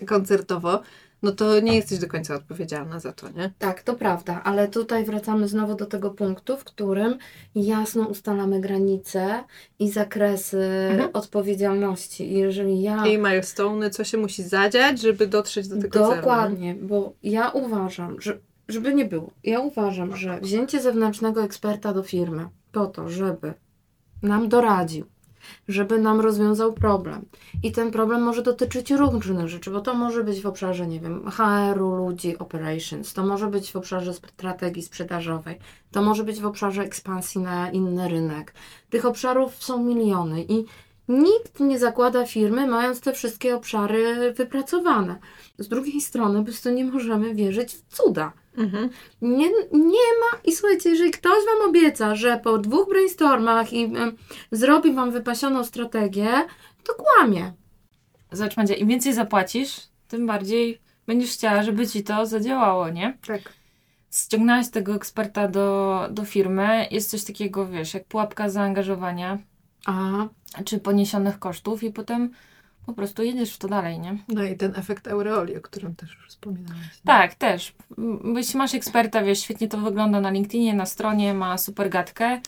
e, 0.00 0.06
koncertowo, 0.14 0.82
no 1.22 1.32
to 1.32 1.60
nie 1.60 1.76
jesteś 1.76 1.98
do 1.98 2.08
końca 2.08 2.34
odpowiedzialna 2.34 3.00
za 3.00 3.12
to, 3.12 3.30
nie? 3.30 3.52
Tak, 3.58 3.82
to 3.82 3.94
prawda, 3.94 4.40
ale 4.44 4.68
tutaj 4.68 5.04
wracamy 5.04 5.48
znowu 5.48 5.74
do 5.74 5.86
tego 5.86 6.10
punktu, 6.10 6.56
w 6.56 6.64
którym 6.64 7.18
jasno 7.54 8.06
ustalamy 8.06 8.60
granice 8.60 9.44
i 9.78 9.90
zakresy 9.90 10.58
Mhm. 10.90 11.10
odpowiedzialności. 11.12 12.32
I 12.32 12.38
jeżeli 12.38 12.82
ja. 12.82 13.06
I 13.06 13.18
milestone, 13.18 13.90
co 13.90 14.04
się 14.04 14.18
musi 14.18 14.42
zadziać, 14.42 15.00
żeby 15.00 15.26
dotrzeć 15.26 15.68
do 15.68 15.76
tego 15.80 15.98
celu. 15.98 16.10
nie? 16.10 16.16
Dokładnie, 16.16 16.74
bo 16.74 17.12
ja 17.22 17.50
uważam, 17.50 18.20
że 18.20 18.38
żeby 18.68 18.94
nie 18.94 19.04
było, 19.04 19.30
ja 19.44 19.60
uważam, 19.60 20.16
że 20.16 20.40
wzięcie 20.40 20.80
zewnętrznego 20.80 21.42
eksperta 21.42 21.92
do 21.92 22.02
firmy 22.02 22.48
po 22.72 22.86
to, 22.86 23.08
żeby 23.08 23.54
nam 24.22 24.48
doradził, 24.48 25.06
żeby 25.68 25.98
nam 25.98 26.20
rozwiązał 26.20 26.72
problem. 26.72 27.24
I 27.62 27.72
ten 27.72 27.90
problem 27.90 28.22
może 28.22 28.42
dotyczyć 28.42 28.90
różnych 28.90 29.48
rzeczy, 29.48 29.70
bo 29.70 29.80
to 29.80 29.94
może 29.94 30.24
być 30.24 30.40
w 30.40 30.46
obszarze, 30.46 30.86
nie 30.86 31.00
wiem, 31.00 31.30
HR-u, 31.30 31.94
ludzi, 31.96 32.38
operations, 32.38 33.14
to 33.14 33.26
może 33.26 33.46
być 33.46 33.72
w 33.72 33.76
obszarze 33.76 34.14
strategii 34.14 34.82
sprzedażowej, 34.82 35.58
to 35.90 36.02
może 36.02 36.24
być 36.24 36.40
w 36.40 36.46
obszarze 36.46 36.82
ekspansji 36.82 37.40
na 37.40 37.70
inny 37.70 38.08
rynek. 38.08 38.54
Tych 38.90 39.04
obszarów 39.04 39.64
są 39.64 39.84
miliony 39.84 40.44
i 40.48 40.64
nikt 41.08 41.60
nie 41.60 41.78
zakłada 41.78 42.26
firmy, 42.26 42.66
mając 42.66 43.00
te 43.00 43.12
wszystkie 43.12 43.56
obszary 43.56 44.32
wypracowane. 44.32 45.16
Z 45.58 45.68
drugiej 45.68 46.00
strony, 46.00 46.38
po 46.38 46.44
prostu 46.44 46.70
nie 46.70 46.84
możemy 46.84 47.34
wierzyć 47.34 47.72
w 47.72 47.96
cuda. 47.96 48.32
Mhm. 48.56 48.90
Nie, 49.22 49.48
nie 49.72 50.08
ma. 50.20 50.38
I 50.44 50.52
słuchajcie, 50.52 50.90
jeżeli 50.90 51.10
ktoś 51.10 51.44
Wam 51.46 51.68
obieca, 51.68 52.14
że 52.14 52.40
po 52.44 52.58
dwóch 52.58 52.88
brainstormach 52.88 53.72
i 53.72 53.84
em, 53.84 54.16
zrobi 54.52 54.92
Wam 54.92 55.10
wypasioną 55.10 55.64
strategię, 55.64 56.28
to 56.84 56.94
kłamie. 56.94 57.52
Zobacz, 58.32 58.56
Madzia, 58.56 58.74
im 58.74 58.88
więcej 58.88 59.12
zapłacisz, 59.12 59.80
tym 60.08 60.26
bardziej 60.26 60.80
będziesz 61.06 61.30
chciała, 61.30 61.62
żeby 61.62 61.86
ci 61.86 62.04
to 62.04 62.26
zadziałało, 62.26 62.90
nie? 62.90 63.18
Tak. 63.26 63.40
Ściągnęłaś 64.12 64.70
tego 64.70 64.94
eksperta 64.94 65.48
do, 65.48 66.08
do 66.10 66.24
firmy, 66.24 66.86
jest 66.90 67.10
coś 67.10 67.24
takiego, 67.24 67.66
wiesz, 67.66 67.94
jak 67.94 68.04
pułapka 68.04 68.48
zaangażowania, 68.48 69.38
A, 69.88 70.28
czy 70.64 70.78
poniesionych 70.78 71.38
kosztów 71.38 71.82
i 71.82 71.90
potem 71.92 72.30
po 72.86 72.92
prostu 72.92 73.22
jedziesz 73.22 73.54
w 73.54 73.58
to 73.58 73.68
dalej, 73.68 73.98
nie? 74.00 74.18
No 74.28 74.44
i 74.44 74.56
ten 74.56 74.72
efekt 74.76 75.08
aureoli, 75.08 75.56
o 75.56 75.60
którym 75.60 75.94
też 75.94 76.14
już 76.14 76.28
wspominałaś. 76.28 76.78
nie? 76.80 77.06
Tak, 77.06 77.34
też. 77.34 77.74
Jeśli 78.36 78.58
masz 78.58 78.74
eksperta, 78.74 79.22
wiesz, 79.22 79.38
świetnie 79.40 79.68
to 79.68 79.78
wygląda 79.78 80.20
na 80.20 80.30
LinkedInie, 80.30 80.74
na 80.74 80.86
stronie, 80.86 81.34
ma 81.34 81.58
super 81.58 81.90
gadkę, 81.90 82.40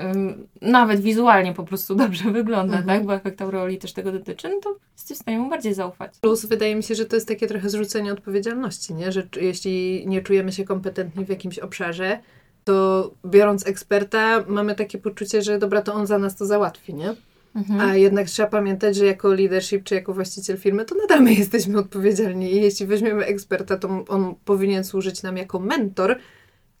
ym, 0.00 0.46
nawet 0.62 1.00
wizualnie 1.00 1.52
po 1.54 1.64
prostu 1.64 1.94
dobrze 2.04 2.30
wygląda, 2.30 2.78
Mhm. 2.78 2.98
tak? 2.98 3.06
Bo 3.06 3.14
efekt 3.14 3.42
aureoli 3.42 3.78
też 3.78 3.92
tego 3.92 4.12
dotyczy, 4.12 4.48
no 4.48 4.60
to 4.62 4.76
jesteś 4.96 5.18
w 5.18 5.20
stanie 5.20 5.38
mu 5.38 5.50
bardziej 5.50 5.74
zaufać. 5.74 6.18
Plus 6.20 6.44
wydaje 6.46 6.74
mi 6.76 6.82
się, 6.82 6.94
że 6.94 7.06
to 7.06 7.16
jest 7.16 7.28
takie 7.28 7.46
trochę 7.46 7.70
zrzucenie 7.70 8.12
odpowiedzialności, 8.12 8.94
nie? 8.94 9.12
że 9.12 9.22
jeśli 9.40 10.04
nie 10.06 10.22
czujemy 10.22 10.52
się 10.52 10.64
kompetentni 10.64 11.24
w 11.24 11.28
jakimś 11.28 11.58
obszarze, 11.58 12.20
to 12.64 13.10
biorąc 13.26 13.66
eksperta 13.66 14.44
mamy 14.48 14.74
takie 14.74 14.98
poczucie, 14.98 15.42
że 15.42 15.58
dobra, 15.58 15.82
to 15.82 15.94
on 15.94 16.06
za 16.06 16.18
nas 16.18 16.36
to 16.36 16.46
załatwi, 16.46 16.94
nie? 16.94 17.14
Mhm. 17.56 17.80
A 17.80 17.96
jednak 17.96 18.26
trzeba 18.26 18.48
pamiętać, 18.48 18.96
że 18.96 19.06
jako 19.06 19.28
leadership 19.34 19.84
czy 19.84 19.94
jako 19.94 20.14
właściciel 20.14 20.58
firmy, 20.58 20.84
to 20.84 20.94
nadal 20.94 21.22
my 21.22 21.32
jesteśmy 21.34 21.78
odpowiedzialni. 21.78 22.52
I 22.52 22.62
jeśli 22.62 22.86
weźmiemy 22.86 23.24
eksperta, 23.24 23.76
to 23.76 24.04
on 24.08 24.34
powinien 24.44 24.84
służyć 24.84 25.22
nam 25.22 25.36
jako 25.36 25.58
mentor, 25.58 26.16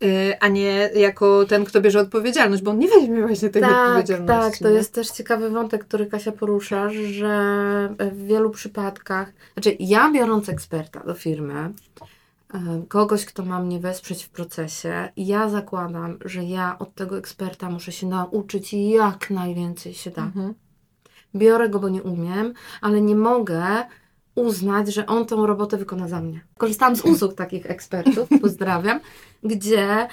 y, 0.04 0.32
a 0.40 0.48
nie 0.48 0.90
jako 0.94 1.44
ten, 1.46 1.64
kto 1.64 1.80
bierze 1.80 2.00
odpowiedzialność, 2.00 2.62
bo 2.62 2.70
on 2.70 2.78
nie 2.78 2.88
weźmie 2.88 3.22
właśnie 3.22 3.48
tej 3.48 3.62
Tak, 3.62 3.88
odpowiedzialności. 3.88 4.50
tak, 4.50 4.58
to 4.58 4.68
nie? 4.68 4.74
jest 4.76 4.94
też 4.94 5.10
ciekawy 5.10 5.50
wątek, 5.50 5.84
który 5.84 6.06
Kasia 6.06 6.32
porusza, 6.32 6.88
że 6.90 7.94
w 8.12 8.26
wielu 8.26 8.50
przypadkach, 8.50 9.32
znaczy 9.54 9.76
ja 9.80 10.12
biorąc 10.12 10.48
eksperta 10.48 11.00
do 11.00 11.14
firmy, 11.14 11.70
kogoś, 12.88 13.24
kto 13.24 13.44
ma 13.44 13.60
mnie 13.60 13.80
wesprzeć 13.80 14.24
w 14.24 14.30
procesie, 14.30 15.08
ja 15.16 15.48
zakładam, 15.48 16.18
że 16.24 16.44
ja 16.44 16.78
od 16.78 16.94
tego 16.94 17.18
eksperta 17.18 17.70
muszę 17.70 17.92
się 17.92 18.06
nauczyć 18.06 18.72
jak 18.72 19.30
najwięcej 19.30 19.94
się 19.94 20.10
da. 20.10 20.22
Mhm. 20.22 20.54
Biorę 21.34 21.68
go, 21.68 21.78
bo 21.78 21.88
nie 21.88 22.02
umiem, 22.02 22.54
ale 22.80 23.00
nie 23.00 23.16
mogę 23.16 23.62
uznać, 24.34 24.94
że 24.94 25.06
on 25.06 25.26
tą 25.26 25.46
robotę 25.46 25.76
wykona 25.76 26.08
za 26.08 26.20
mnie. 26.20 26.40
Korzystałam 26.58 26.96
z 26.96 27.04
usług 27.04 27.34
takich 27.34 27.70
ekspertów, 27.70 28.28
pozdrawiam, 28.42 29.00
gdzie 29.42 30.08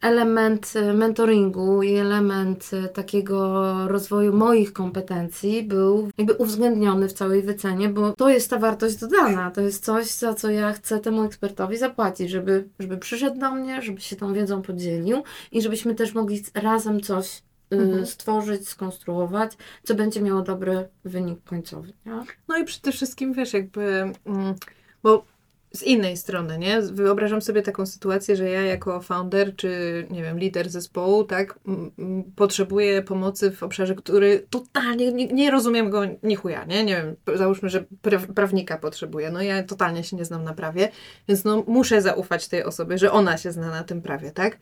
element 0.00 0.72
e, 0.76 0.92
mentoringu 0.92 1.82
i 1.82 1.94
element 1.94 2.70
e, 2.72 2.88
takiego 2.88 3.62
rozwoju 3.88 4.32
moich 4.32 4.72
kompetencji 4.72 5.62
był 5.62 6.10
jakby 6.18 6.34
uwzględniony 6.34 7.08
w 7.08 7.12
całej 7.12 7.42
wycenie, 7.42 7.88
bo 7.88 8.12
to 8.12 8.28
jest 8.28 8.50
ta 8.50 8.58
wartość 8.58 8.96
dodana, 8.96 9.50
to 9.50 9.60
jest 9.60 9.84
coś, 9.84 10.06
za 10.10 10.34
co 10.34 10.50
ja 10.50 10.72
chcę 10.72 11.00
temu 11.00 11.22
ekspertowi 11.22 11.76
zapłacić, 11.76 12.30
żeby, 12.30 12.68
żeby 12.78 12.98
przyszedł 12.98 13.40
do 13.40 13.54
mnie, 13.54 13.82
żeby 13.82 14.00
się 14.00 14.16
tą 14.16 14.32
wiedzą 14.32 14.62
podzielił 14.62 15.22
i 15.52 15.62
żebyśmy 15.62 15.94
też 15.94 16.14
mogli 16.14 16.42
razem 16.54 17.00
coś 17.00 17.42
y, 17.72 17.76
Mhm. 17.76 18.06
stworzyć, 18.06 18.68
skonstruować, 18.68 19.52
co 19.82 19.94
będzie 19.94 20.22
miało 20.22 20.42
dobry 20.42 20.88
wynik 21.04 21.44
końcowy. 21.44 21.92
Nie? 22.06 22.12
No 22.48 22.58
i 22.58 22.64
przede 22.64 22.92
wszystkim, 22.92 23.32
wiesz, 23.32 23.52
jakby, 23.52 24.12
mm, 24.26 24.54
bo 25.02 25.24
z 25.72 25.82
innej 25.82 26.16
strony, 26.16 26.58
nie? 26.58 26.80
Wyobrażam 26.80 27.42
sobie 27.42 27.62
taką 27.62 27.86
sytuację, 27.86 28.36
że 28.36 28.48
ja 28.48 28.62
jako 28.62 29.00
founder, 29.00 29.56
czy 29.56 30.06
nie 30.10 30.22
wiem, 30.22 30.38
lider 30.38 30.70
zespołu, 30.70 31.24
tak, 31.24 31.58
mm, 31.66 31.90
mm, 31.98 32.24
potrzebuję 32.36 33.02
pomocy 33.02 33.50
w 33.50 33.62
obszarze, 33.62 33.94
który 33.94 34.46
totalnie 34.50 35.12
nie, 35.12 35.26
nie 35.26 35.50
rozumiem 35.50 35.90
go 35.90 36.02
ni 36.22 36.36
chuja, 36.36 36.64
nie? 36.64 36.84
Nie 36.84 36.96
wiem, 36.96 37.38
załóżmy, 37.38 37.68
że 37.68 37.84
pra- 38.02 38.32
prawnika 38.32 38.78
potrzebuję, 38.78 39.30
no 39.30 39.42
ja 39.42 39.62
totalnie 39.62 40.04
się 40.04 40.16
nie 40.16 40.24
znam 40.24 40.44
na 40.44 40.54
prawie, 40.54 40.88
więc 41.28 41.44
no 41.44 41.64
muszę 41.66 42.02
zaufać 42.02 42.48
tej 42.48 42.64
osobie, 42.64 42.98
że 42.98 43.12
ona 43.12 43.38
się 43.38 43.52
zna 43.52 43.70
na 43.70 43.84
tym 43.84 44.02
prawie, 44.02 44.30
tak? 44.30 44.58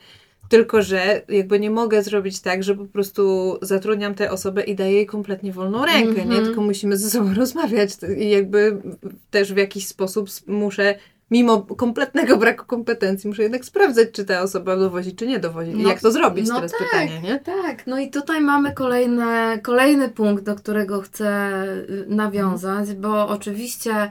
Tylko, 0.48 0.82
że 0.82 1.22
jakby 1.28 1.60
nie 1.60 1.70
mogę 1.70 2.02
zrobić 2.02 2.40
tak, 2.40 2.62
że 2.62 2.74
po 2.74 2.84
prostu 2.84 3.58
zatrudniam 3.62 4.14
tę 4.14 4.30
osobę 4.30 4.62
i 4.62 4.74
daję 4.74 4.92
jej 4.92 5.06
kompletnie 5.06 5.52
wolną 5.52 5.86
rękę, 5.86 6.14
nie? 6.14 6.22
Mhm. 6.22 6.44
Tylko 6.44 6.60
musimy 6.60 6.96
ze 6.96 7.10
sobą 7.10 7.34
rozmawiać 7.42 7.90
i 8.18 8.30
jakby 8.30 8.82
też 9.30 9.52
w 9.52 9.56
jakiś 9.56 9.86
sposób 9.86 10.28
muszę, 10.46 10.94
mimo 11.30 11.62
kompletnego 11.62 12.36
braku 12.36 12.66
kompetencji, 12.66 13.28
muszę 13.28 13.42
jednak 13.42 13.64
sprawdzać, 13.64 14.08
czy 14.12 14.24
ta 14.24 14.42
osoba 14.42 14.76
dowozi, 14.76 15.14
czy 15.14 15.26
nie 15.26 15.38
dowozi. 15.38 15.70
I 15.70 15.82
No, 15.82 15.88
jak 15.88 16.00
to 16.00 16.10
zrobić 16.10 16.48
no 16.48 16.54
teraz 16.54 16.72
tak. 16.72 16.80
pytanie, 16.80 17.20
nie? 17.22 17.40
Tak, 17.40 17.86
no 17.86 17.98
i 17.98 18.10
tutaj 18.10 18.40
mamy 18.40 18.72
kolejne, 18.72 19.58
kolejny 19.62 20.08
punkt, 20.08 20.44
do 20.44 20.54
którego 20.54 21.00
chcę 21.00 21.52
y, 21.90 22.06
nawiązać, 22.08 22.94
bo 22.94 23.28
oczywiście 23.28 24.10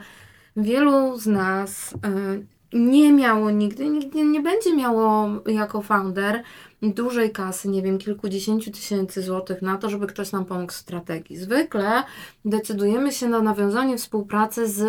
wielu 0.56 1.18
z 1.18 1.26
nas 1.26 1.92
y, 1.92 2.57
nie 2.72 3.12
miało 3.12 3.50
nigdy, 3.50 3.88
nigdy 3.88 4.24
nie 4.24 4.40
będzie 4.40 4.76
miało 4.76 5.28
jako 5.46 5.82
founder 5.82 6.42
dużej 6.82 7.32
kasy, 7.32 7.68
nie 7.68 7.82
wiem, 7.82 7.98
kilkudziesięciu 7.98 8.70
tysięcy 8.70 9.22
złotych 9.22 9.62
na 9.62 9.78
to, 9.78 9.90
żeby 9.90 10.06
ktoś 10.06 10.32
nam 10.32 10.44
pomógł 10.44 10.72
w 10.72 10.76
strategii. 10.76 11.36
Zwykle 11.36 12.02
decydujemy 12.44 13.12
się 13.12 13.28
na 13.28 13.42
nawiązanie 13.42 13.98
współpracy 13.98 14.68
z 14.68 14.84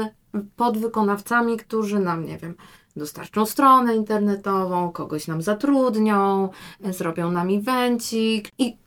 podwykonawcami, 0.56 1.58
którzy 1.58 2.00
nam, 2.00 2.26
nie 2.26 2.38
wiem, 2.38 2.56
dostarczą 2.96 3.46
stronę 3.46 3.96
internetową, 3.96 4.92
kogoś 4.92 5.28
nam 5.28 5.42
zatrudnią, 5.42 6.50
zrobią 6.90 7.32
nam 7.32 7.50
evencik 7.50 8.50
i 8.58 8.78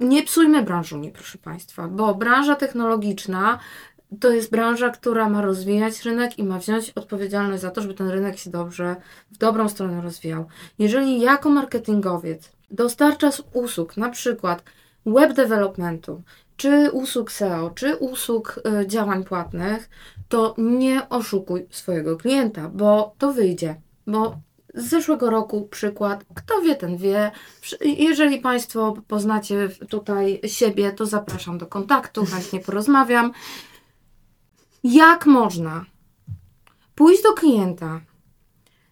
nie 0.00 0.22
psujmy 0.22 0.62
branżami, 0.62 1.10
proszę 1.10 1.38
Państwa, 1.38 1.88
bo 1.88 2.14
branża 2.14 2.54
technologiczna 2.54 3.58
to 4.20 4.30
jest 4.30 4.50
branża, 4.50 4.90
która 4.90 5.28
ma 5.28 5.42
rozwijać 5.42 6.04
rynek 6.04 6.38
i 6.38 6.44
ma 6.44 6.58
wziąć 6.58 6.90
odpowiedzialność 6.90 7.62
za 7.62 7.70
to, 7.70 7.82
żeby 7.82 7.94
ten 7.94 8.08
rynek 8.08 8.38
się 8.38 8.50
dobrze, 8.50 8.96
w 9.30 9.38
dobrą 9.38 9.68
stronę 9.68 10.02
rozwijał. 10.02 10.46
Jeżeli 10.78 11.20
jako 11.20 11.50
marketingowiec 11.50 12.52
dostarczasz 12.70 13.42
usług, 13.52 13.96
na 13.96 14.10
przykład 14.10 14.62
web 15.06 15.32
developmentu, 15.32 16.22
czy 16.56 16.90
usług 16.92 17.32
SEO, 17.32 17.70
czy 17.70 17.96
usług 17.96 18.60
y, 18.82 18.86
działań 18.86 19.24
płatnych, 19.24 19.90
to 20.28 20.54
nie 20.58 21.08
oszukuj 21.08 21.66
swojego 21.70 22.16
klienta, 22.16 22.68
bo 22.68 23.14
to 23.18 23.32
wyjdzie. 23.32 23.80
Bo 24.06 24.38
z 24.74 24.88
zeszłego 24.88 25.30
roku 25.30 25.68
przykład, 25.70 26.24
kto 26.34 26.62
wie, 26.62 26.74
ten 26.74 26.96
wie. 26.96 27.30
Jeżeli 27.80 28.40
Państwo 28.40 28.94
poznacie 29.08 29.68
tutaj 29.88 30.40
siebie, 30.46 30.92
to 30.92 31.06
zapraszam 31.06 31.58
do 31.58 31.66
kontaktu, 31.66 32.24
chętnie 32.26 32.60
porozmawiam. 32.60 33.32
Jak 34.84 35.26
można 35.26 35.84
pójść 36.94 37.22
do 37.22 37.32
klienta, 37.32 38.00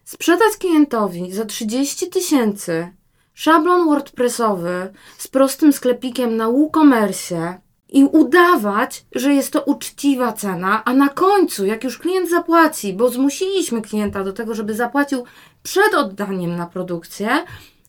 sprzedać 0.04 0.56
klientowi 0.56 1.32
za 1.32 1.44
30 1.44 2.10
tysięcy 2.10 2.92
szablon 3.34 3.86
WordPressowy 3.86 4.92
z 5.18 5.28
prostym 5.28 5.72
sklepikiem 5.72 6.36
na 6.36 6.48
WooCommerce 6.48 7.60
i 7.88 8.04
udawać, 8.04 9.06
że 9.14 9.34
jest 9.34 9.52
to 9.52 9.62
uczciwa 9.62 10.32
cena, 10.32 10.84
a 10.84 10.94
na 10.94 11.08
końcu, 11.08 11.66
jak 11.66 11.84
już 11.84 11.98
klient 11.98 12.30
zapłaci, 12.30 12.92
bo 12.92 13.10
zmusiliśmy 13.10 13.82
klienta 13.82 14.24
do 14.24 14.32
tego, 14.32 14.54
żeby 14.54 14.74
zapłacił 14.74 15.24
przed 15.62 15.94
oddaniem 15.94 16.56
na 16.56 16.66
produkcję, 16.66 17.28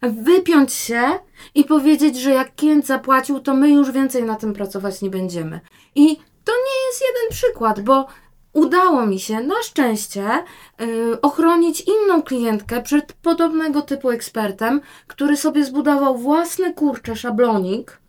wypiąć 0.01 0.73
się 0.73 1.19
i 1.55 1.63
powiedzieć, 1.63 2.17
że 2.17 2.31
jak 2.31 2.55
klient 2.55 2.85
zapłacił, 2.85 3.39
to 3.39 3.53
my 3.53 3.69
już 3.69 3.91
więcej 3.91 4.23
na 4.23 4.35
tym 4.35 4.53
pracować 4.53 5.01
nie 5.01 5.09
będziemy. 5.09 5.59
I 5.95 6.17
to 6.47 6.51
nie 6.51 6.87
jest 6.87 7.01
jeden 7.01 7.29
przykład, 7.31 7.79
bo 7.81 8.07
udało 8.53 9.05
mi 9.05 9.19
się 9.19 9.39
na 9.39 9.63
szczęście 9.63 10.43
y, 10.81 11.21
ochronić 11.21 11.81
inną 11.81 12.21
klientkę 12.21 12.81
przed 12.81 13.13
podobnego 13.13 13.81
typu 13.81 14.09
ekspertem, 14.09 14.81
który 15.07 15.37
sobie 15.37 15.65
zbudował 15.65 16.17
własny 16.17 16.73
kurczę 16.73 17.15
szablonik, 17.15 17.99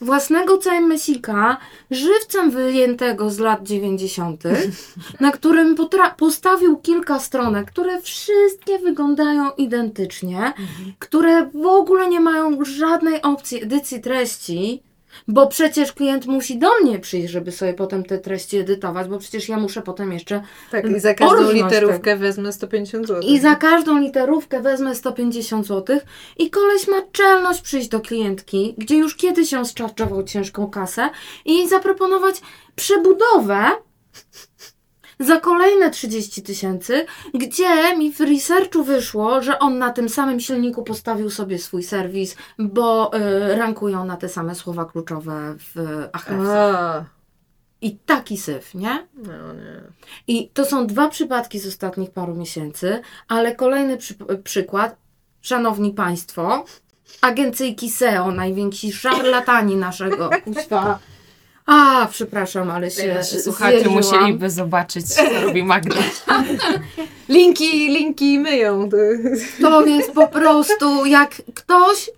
własnego 0.00 0.58
CMS-ika, 0.58 1.56
żywcem 1.90 2.50
wyjętego 2.50 3.30
z 3.30 3.38
lat 3.38 3.62
90., 3.62 4.42
na 5.20 5.32
którym 5.32 5.76
postawił 6.16 6.76
kilka 6.76 7.18
stronek, 7.18 7.66
które 7.70 8.00
wszystkie 8.00 8.78
wyglądają 8.78 9.50
identycznie, 9.50 10.52
które 10.98 11.46
w 11.54 11.66
ogóle 11.66 12.08
nie 12.08 12.20
mają 12.20 12.64
żadnej 12.64 13.22
opcji 13.22 13.62
edycji 13.62 14.00
treści, 14.00 14.82
bo 15.28 15.46
przecież 15.46 15.92
klient 15.92 16.26
musi 16.26 16.58
do 16.58 16.68
mnie 16.82 16.98
przyjść, 16.98 17.32
żeby 17.32 17.52
sobie 17.52 17.74
potem 17.74 18.04
te 18.04 18.18
treści 18.18 18.56
edytować, 18.56 19.08
bo 19.08 19.18
przecież 19.18 19.48
ja 19.48 19.56
muszę 19.56 19.82
potem 19.82 20.12
jeszcze 20.12 20.42
Tak, 20.70 20.90
i 20.90 21.00
za 21.00 21.14
każdą 21.14 21.52
literówkę 21.52 22.16
wezmę 22.16 22.52
150 22.52 23.06
zł. 23.06 23.22
i 23.22 23.40
za 23.40 23.54
każdą 23.54 23.98
literówkę 23.98 24.60
wezmę 24.60 24.94
150 24.94 25.66
zł 25.66 25.98
i 26.38 26.50
koleś 26.50 26.88
ma 26.88 27.02
czelność 27.12 27.60
przyjść 27.60 27.88
do 27.88 28.00
klientki, 28.00 28.74
gdzie 28.78 28.96
już 28.96 29.16
kiedyś 29.16 29.52
ją 29.52 29.64
zczarczował 29.64 30.22
ciężką 30.22 30.70
kasę 30.70 31.08
i 31.44 31.68
zaproponować 31.68 32.36
przebudowę 32.76 33.70
za 35.20 35.40
kolejne 35.40 35.90
30 35.90 36.42
tysięcy, 36.42 37.06
gdzie 37.34 37.96
mi 37.96 38.12
w 38.12 38.20
researchu 38.20 38.84
wyszło, 38.84 39.42
że 39.42 39.58
on 39.58 39.78
na 39.78 39.90
tym 39.90 40.08
samym 40.08 40.40
silniku 40.40 40.82
postawił 40.82 41.30
sobie 41.30 41.58
swój 41.58 41.82
serwis, 41.82 42.36
bo 42.58 43.10
y, 43.14 43.56
rankują 43.56 44.04
na 44.04 44.16
te 44.16 44.28
same 44.28 44.54
słowa 44.54 44.84
kluczowe 44.84 45.54
w 45.58 45.74
Ahrefs. 46.12 46.48
A, 46.48 47.04
I 47.80 47.96
taki 47.96 48.36
syf, 48.36 48.74
nie? 48.74 49.06
no 49.14 49.52
nie. 49.52 49.80
I 50.26 50.48
to 50.48 50.64
są 50.64 50.86
dwa 50.86 51.08
przypadki 51.08 51.58
z 51.58 51.66
ostatnich 51.66 52.10
paru 52.10 52.34
miesięcy, 52.34 53.00
ale 53.28 53.54
kolejny 53.54 53.96
przy, 53.96 54.14
przykład, 54.44 54.96
szanowni 55.42 55.92
państwo, 55.92 56.64
agencyjki 57.20 57.90
SEO, 57.90 58.32
najwięksi 58.32 58.92
szarlatani 58.92 59.76
naszego 59.76 60.30
kuźwa. 60.44 60.98
A, 61.66 62.06
przepraszam, 62.10 62.70
ale 62.70 62.90
się 62.90 63.14
Nasi 63.14 63.40
słuchacze 63.40 63.72
zjeżyłam. 63.80 63.96
musieliby 63.96 64.50
zobaczyć, 64.50 65.06
co 65.14 65.22
robi 65.42 65.62
Magda. 65.64 65.96
Linki, 67.28 67.88
linki 67.88 68.38
myją. 68.38 68.88
To 69.60 69.86
jest 69.86 70.12
po 70.12 70.28
prostu 70.28 71.06
jak 71.06 71.30
ktoś, 71.54 72.08
y, 72.08 72.12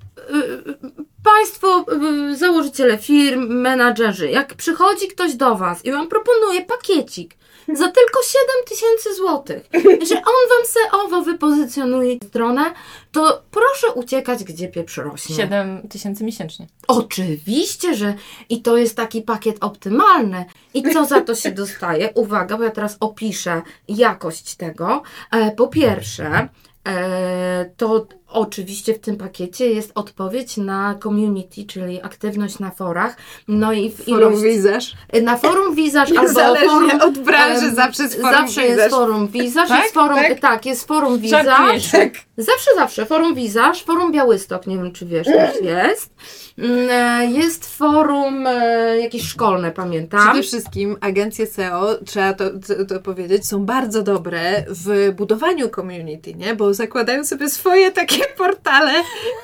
państwo, 1.25 1.85
y, 2.33 2.37
założyciele 2.37 2.99
firm, 2.99 3.47
menadżerzy, 3.61 4.31
jak 4.31 4.55
przychodzi 4.55 5.09
ktoś 5.09 5.35
do 5.35 5.55
Was 5.57 5.85
i 5.85 5.93
Wam 5.93 6.09
proponuje 6.09 6.65
pakiecik 6.65 7.38
za 7.75 7.93
tylko 7.93 8.23
7 8.23 8.47
tysięcy 8.67 9.15
złotych, 9.15 9.63
że 10.09 10.15
on 10.15 10.49
wam 10.49 10.67
SEO 10.67 11.23
wypozycjonuje 11.23 12.17
stronę, 12.29 12.75
to 13.13 13.43
proszę 13.51 13.93
uciekać, 13.95 14.45
gdzie 14.45 14.69
pieprz 14.69 14.97
rośnie. 14.97 15.37
7 15.37 15.89
tysięcy 15.89 16.25
miesięcznie. 16.25 16.67
Oczywiście, 16.89 17.95
że 17.95 18.15
i 18.49 18.63
to 18.63 18.77
jest 18.77 18.97
taki 18.97 19.23
pakiet 19.23 19.57
optymalny. 19.61 20.45
I 20.75 20.93
co 20.93 21.05
za 21.05 21.21
to 21.21 21.35
się 21.35 21.53
dostaje? 21.53 22.11
Uwaga, 22.15 22.57
bo 22.57 22.65
ja 22.65 22.71
teraz 22.71 22.97
opiszę 23.01 23.63
jakość 23.89 24.55
tego. 24.55 25.03
E, 25.31 25.51
po 25.51 25.69
pierwsze, 25.69 26.49
e, 26.89 27.71
to 27.77 28.07
oczywiście 28.29 28.95
w 28.95 28.99
tym 28.99 29.17
pakiecie 29.17 29.67
jest 29.71 29.93
odpowiedź 29.95 30.57
na 30.57 30.95
community, 31.03 31.65
czyli 31.65 32.03
aktywność 32.03 32.59
na 32.59 32.71
forach. 32.71 33.17
No 33.49 33.73
i 33.73 33.91
w 33.91 34.05
Forum 34.05 34.19
ilość, 34.33 34.43
wizaż. 34.43 34.95
na 35.23 35.37
forum 35.37 35.75
Wizaż 35.75 36.13
albo 36.19 36.31
forum 36.59 36.91
od 37.01 37.19
branży, 37.19 37.67
em, 37.67 37.75
zawsze 37.75 38.03
jest 38.03 38.15
forum 38.21 38.33
Zawsze 38.33 38.63
jest 38.63 38.75
wizaż. 38.77 38.91
forum 38.91 39.29
Wizaż, 39.29 39.69
Tak? 39.69 39.83
jest 39.83 39.95
forum, 39.95 40.17
Tak? 40.19 40.41
tak? 40.41 40.67
jest 40.67 40.87
forum. 40.89 41.21
Żartujesz. 41.25 41.91
Tak. 41.91 42.13
Zawsze, 42.37 42.71
zawsze. 42.77 43.07
Forum 43.07 43.35
Wizaż, 43.35 43.83
forum 43.83 44.13
Białystok, 44.13 44.67
nie 44.67 44.77
wiem 44.77 44.93
czy 44.93 45.07
wiesz, 45.07 45.27
też 45.27 45.61
jest. 45.63 46.11
Mm, 46.59 46.89
e, 46.91 47.27
Jest 47.31 47.77
forum 47.77 48.47
e, 48.47 48.99
jakieś 49.01 49.23
szkolne, 49.23 49.71
pamiętam. 49.73 50.21
Przede 50.29 50.43
wszystkim 50.43 50.97
agencje 51.01 51.47
SEO, 51.47 51.95
trzeba 52.07 52.33
to, 52.33 52.45
to, 52.51 52.85
to 52.85 53.01
powiedzieć, 53.01 53.47
są 53.47 53.65
bardzo 53.67 54.03
dobre 54.03 54.65
w 54.69 55.13
budowaniu 55.17 55.69
community, 55.69 56.35
nie? 56.35 56.55
Bo 56.55 56.75
zakładają 56.75 57.25
sobie 57.25 57.51
swoje 57.51 57.91
takie 57.91 58.18
portale 58.37 58.93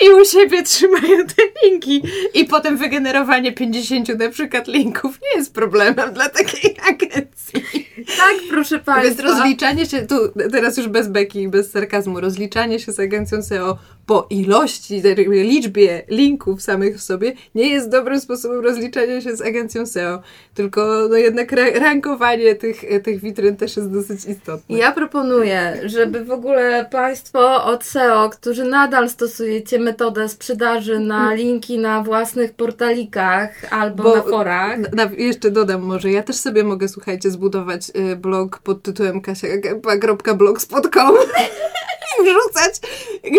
i 0.01 0.11
u 0.11 0.25
siebie 0.25 0.63
trzymają 0.63 1.27
te 1.27 1.43
linki. 1.65 2.03
I 2.35 2.45
potem 2.45 2.77
wygenerowanie 2.77 3.53
50 3.53 4.09
na 4.19 4.29
przykład 4.29 4.69
linków 4.69 5.19
nie 5.23 5.39
jest 5.39 5.55
problemem 5.55 6.15
dla 6.15 6.29
takiej 6.29 6.77
agencji. 6.89 7.89
Tak, 8.19 8.35
proszę 8.51 8.75
Więc 8.75 8.87
Państwa. 8.87 9.23
rozliczanie 9.23 9.87
się, 9.87 10.03
tu 10.03 10.15
teraz 10.53 10.77
już 10.77 10.89
bez 10.89 11.09
beki 11.09 11.43
i 11.43 11.49
bez 11.49 11.71
sarkazmu, 11.71 12.21
rozliczanie 12.21 12.81
się 12.81 12.93
z 12.93 13.01
agencją 13.01 13.43
SEO 13.43 13.79
po 14.07 14.27
ilości, 14.31 15.03
liczbie 15.27 16.03
linków 16.09 16.63
samych 16.63 16.97
w 16.97 17.03
sobie 17.03 17.33
nie 17.55 17.69
jest 17.69 17.89
dobrym 17.91 18.21
sposobem 18.21 18.65
rozliczania 18.65 19.21
się 19.21 19.37
z 19.37 19.41
agencją 19.43 19.87
SEO. 19.87 20.23
Tylko 20.55 21.07
no 21.11 21.17
jednak 21.17 21.53
ra- 21.53 21.71
rankowanie 21.81 22.55
tych, 22.55 22.85
tych 23.03 23.21
witryn 23.21 23.57
też 23.57 23.77
jest 23.77 23.91
dosyć 23.91 24.25
istotne. 24.25 24.79
Ja 24.79 24.93
proponuję, 24.93 25.81
żeby 25.85 26.25
w 26.25 26.31
ogóle 26.31 26.87
Państwo 26.91 27.65
od 27.65 27.85
SEO, 27.85 28.31
którzy 28.31 28.65
nadal 28.65 29.09
stosujecie 29.09 29.79
metodę 29.79 30.29
sprzedaży 30.29 30.99
na 30.99 31.35
linki 31.35 31.79
na 31.79 32.03
własnych 32.03 32.53
portalikach 32.55 33.73
albo 33.73 34.03
Bo- 34.03 34.17
na 34.17 34.23
forach. 34.23 34.93
Na, 34.93 35.11
jeszcze 35.19 35.51
dodam 35.51 35.83
może, 35.83 36.11
ja 36.11 36.23
też 36.23 36.37
sobie 36.37 36.65
mogę, 36.65 36.89
słuchajcie, 36.89 37.31
zbudować 37.31 37.91
y, 38.13 38.17
blog 38.17 38.59
pod 38.59 38.83
tytułem 38.83 39.21
kasia.blogspot.com 39.21 41.15
i 41.15 41.45
wrzucać 42.25 42.75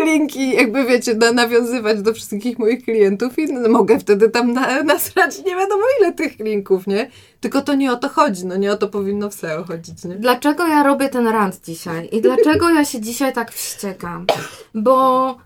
linki, 0.06 0.56
jakby 0.56 0.86
wiecie, 0.86 1.14
na, 1.14 1.32
nawiązywać 1.32 2.02
do 2.02 2.14
wszystkich 2.14 2.60
moich 2.60 2.84
klientów 2.84 3.40
i 3.40 3.54
mogę 3.54 4.00
wtedy 4.00 4.30
tam 4.30 4.54
na, 4.54 4.84
nasrać 4.84 5.38
nie 5.46 5.56
wiadomo 5.56 5.84
ile 6.00 6.14
tych 6.14 6.40
linków, 6.40 6.88
nie? 6.88 7.12
Tylko 7.40 7.62
to 7.62 7.76
nie 7.76 7.92
o 7.92 7.96
to 7.96 8.10
chodzi, 8.10 8.46
no 8.46 8.56
nie 8.56 8.72
o 8.72 8.78
to 8.78 8.88
powinno 8.88 9.30
w 9.30 9.34
SEO 9.34 9.64
chodzić, 9.64 10.04
nie? 10.04 10.16
Dlaczego 10.16 10.68
ja 10.68 10.84
robię 10.84 11.10
ten 11.10 11.28
rant 11.28 11.66
dzisiaj? 11.66 12.10
I 12.12 12.22
dlaczego 12.22 12.70
ja 12.70 12.86
się 12.86 13.02
dzisiaj 13.02 13.34
tak 13.34 13.52
wściekam? 13.52 14.26
Bo 14.74 15.38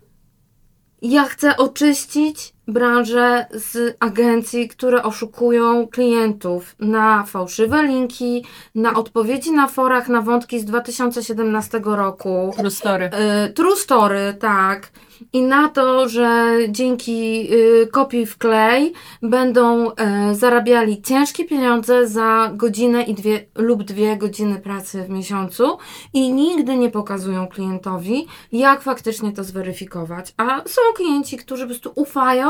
ja 1.01 1.23
chcę 1.23 1.57
oczyścić 1.57 2.53
branżę 2.69 3.45
z 3.51 3.97
agencji, 3.99 4.67
które 4.67 5.03
oszukują 5.03 5.87
klientów 5.87 6.75
na 6.79 7.23
fałszywe 7.23 7.83
linki, 7.83 8.45
na 8.75 8.93
odpowiedzi 8.93 9.51
na 9.51 9.67
forach 9.67 10.09
na 10.09 10.21
wątki 10.21 10.59
z 10.59 10.65
2017 10.65 11.81
roku. 11.83 12.53
True 12.57 12.71
story. 12.71 13.09
Y, 13.49 13.53
True 13.53 13.75
story, 13.75 14.35
tak. 14.39 14.91
I 15.33 15.41
na 15.41 15.69
to, 15.69 16.09
że 16.09 16.57
dzięki 16.69 17.47
y, 17.53 17.87
kopii 17.87 18.25
w 18.25 18.37
klej 18.37 18.93
będą 19.21 19.91
e, 19.95 20.35
zarabiali 20.35 21.01
ciężkie 21.01 21.45
pieniądze 21.45 22.07
za 22.07 22.51
godzinę 22.53 23.03
i 23.03 23.13
dwie 23.13 23.45
lub 23.55 23.83
dwie 23.83 24.17
godziny 24.17 24.59
pracy 24.59 25.03
w 25.03 25.09
miesiącu 25.09 25.77
i 26.13 26.33
nigdy 26.33 26.77
nie 26.77 26.89
pokazują 26.89 27.47
klientowi, 27.47 28.27
jak 28.51 28.81
faktycznie 28.81 29.31
to 29.31 29.43
zweryfikować. 29.43 30.33
A 30.37 30.61
są 30.67 30.81
klienci, 30.95 31.37
którzy 31.37 31.63
po 31.63 31.67
prostu 31.67 31.91
ufają, 31.95 32.49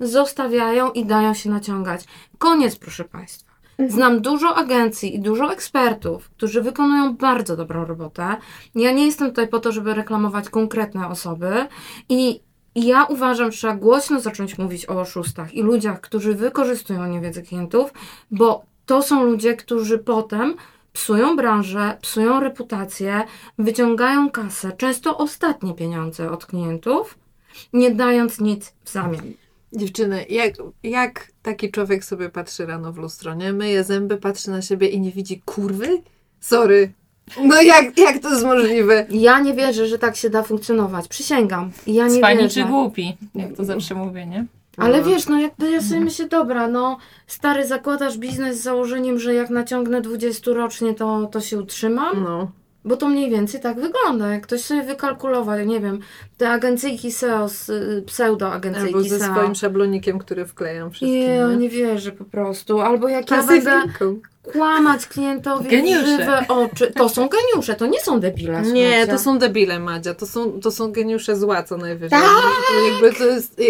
zostawiają 0.00 0.90
i 0.90 1.04
dają 1.04 1.34
się 1.34 1.50
naciągać. 1.50 2.04
Koniec, 2.38 2.76
proszę 2.76 3.04
Państwa. 3.04 3.49
Znam 3.88 4.20
dużo 4.20 4.54
agencji 4.54 5.16
i 5.16 5.20
dużo 5.20 5.52
ekspertów, 5.52 6.30
którzy 6.30 6.62
wykonują 6.62 7.16
bardzo 7.16 7.56
dobrą 7.56 7.84
robotę. 7.84 8.36
Ja 8.74 8.92
nie 8.92 9.06
jestem 9.06 9.28
tutaj 9.28 9.48
po 9.48 9.60
to, 9.60 9.72
żeby 9.72 9.94
reklamować 9.94 10.50
konkretne 10.50 11.08
osoby 11.08 11.66
i 12.08 12.40
ja 12.74 13.04
uważam, 13.04 13.52
że 13.52 13.58
trzeba 13.58 13.76
głośno 13.76 14.20
zacząć 14.20 14.58
mówić 14.58 14.88
o 14.88 15.00
oszustach 15.00 15.54
i 15.54 15.62
ludziach, 15.62 16.00
którzy 16.00 16.34
wykorzystują 16.34 17.06
niewiedzę 17.06 17.42
klientów, 17.42 17.92
bo 18.30 18.64
to 18.86 19.02
są 19.02 19.24
ludzie, 19.24 19.56
którzy 19.56 19.98
potem 19.98 20.54
psują 20.92 21.36
branżę, 21.36 21.98
psują 22.00 22.40
reputację, 22.40 23.22
wyciągają 23.58 24.30
kasę, 24.30 24.72
często 24.72 25.18
ostatnie 25.18 25.74
pieniądze 25.74 26.30
od 26.30 26.46
klientów, 26.46 27.18
nie 27.72 27.90
dając 27.90 28.40
nic 28.40 28.74
w 28.84 28.90
zamian. 28.90 29.32
Dziewczyny, 29.72 30.24
jak, 30.30 30.54
jak 30.82 31.26
taki 31.42 31.70
człowiek 31.70 32.04
sobie 32.04 32.28
patrzy 32.28 32.66
rano 32.66 32.92
w 32.92 32.96
lustro, 32.96 33.34
nie? 33.34 33.52
Myje 33.52 33.84
zęby, 33.84 34.16
patrzy 34.16 34.50
na 34.50 34.62
siebie 34.62 34.88
i 34.88 35.00
nie 35.00 35.10
widzi 35.10 35.40
kurwy? 35.44 36.02
Sorry. 36.40 36.92
No 37.44 37.62
jak, 37.62 37.98
jak 37.98 38.18
to 38.18 38.30
jest 38.30 38.44
możliwe? 38.44 39.06
Ja 39.10 39.40
nie 39.40 39.54
wierzę, 39.54 39.86
że 39.86 39.98
tak 39.98 40.16
się 40.16 40.30
da 40.30 40.42
funkcjonować. 40.42 41.08
Przysięgam. 41.08 41.70
Ja 41.86 42.08
nie 42.08 42.18
Cwani 42.18 42.38
wierzę. 42.38 42.62
czy 42.62 42.68
głupi, 42.68 43.16
jak 43.34 43.56
to 43.56 43.64
zawsze 43.64 43.94
mówię, 43.94 44.26
nie? 44.26 44.46
Ale 44.76 44.98
No. 45.00 45.04
wiesz, 45.04 45.26
no 45.28 45.40
jakby 45.40 45.70
ja 45.70 45.82
sobie 45.82 46.00
myślę, 46.00 46.28
dobra, 46.28 46.68
no 46.68 46.96
stary, 47.26 47.66
zakładasz 47.66 48.18
biznes 48.18 48.58
z 48.58 48.62
założeniem, 48.62 49.18
że 49.18 49.34
jak 49.34 49.50
naciągnę 49.50 50.00
20 50.00 50.50
rocznie, 50.52 50.94
to, 50.94 51.26
to 51.32 51.40
się 51.40 51.58
utrzymam? 51.58 52.24
No. 52.24 52.50
Bo 52.84 52.96
to 52.96 53.08
mniej 53.08 53.30
więcej 53.30 53.60
tak 53.60 53.80
wygląda. 53.80 54.28
Jak 54.28 54.42
ktoś 54.42 54.60
sobie 54.60 54.82
wykalkulował, 54.82 55.58
ja 55.58 55.64
nie 55.64 55.80
wiem, 55.80 56.00
te 56.38 56.50
agencyjki 56.50 57.12
SEO, 57.12 57.46
y, 57.98 58.02
pseudo-agencyjki 58.02 58.94
Albo 58.94 59.08
ze 59.08 59.18
SEO. 59.18 59.32
swoim 59.32 59.54
szablonikiem, 59.54 60.18
który 60.18 60.46
wklejam 60.46 60.90
wszystkim. 60.90 61.20
Nie, 61.20 61.44
nie? 61.50 61.56
nie 61.56 61.68
wierzę 61.68 62.12
po 62.12 62.24
prostu. 62.24 62.80
Albo 62.80 63.08
jak 63.08 63.30
ja 63.30 63.42
będę 63.42 63.82
kłamać 64.52 65.06
klientowi 65.06 65.68
Geniusze. 65.68 66.06
żywe 66.06 66.44
oczy. 66.48 66.92
To 66.96 67.08
są 67.08 67.28
geniusze, 67.28 67.74
to 67.74 67.86
nie 67.86 68.00
są 68.00 68.20
debile. 68.20 68.62
Nie, 68.62 68.66
słuchajcie. 68.66 69.06
to 69.12 69.18
są 69.18 69.38
debile, 69.38 69.78
Madzia. 69.78 70.14
To 70.14 70.26
są, 70.26 70.60
to 70.60 70.70
są 70.70 70.92
geniusze 70.92 71.36
zła 71.36 71.62
co 71.62 71.76
najwyżej. 71.76 72.10
Tak! 72.10 72.52
Jakby 72.92 73.18
to 73.18 73.24
jest... 73.24 73.60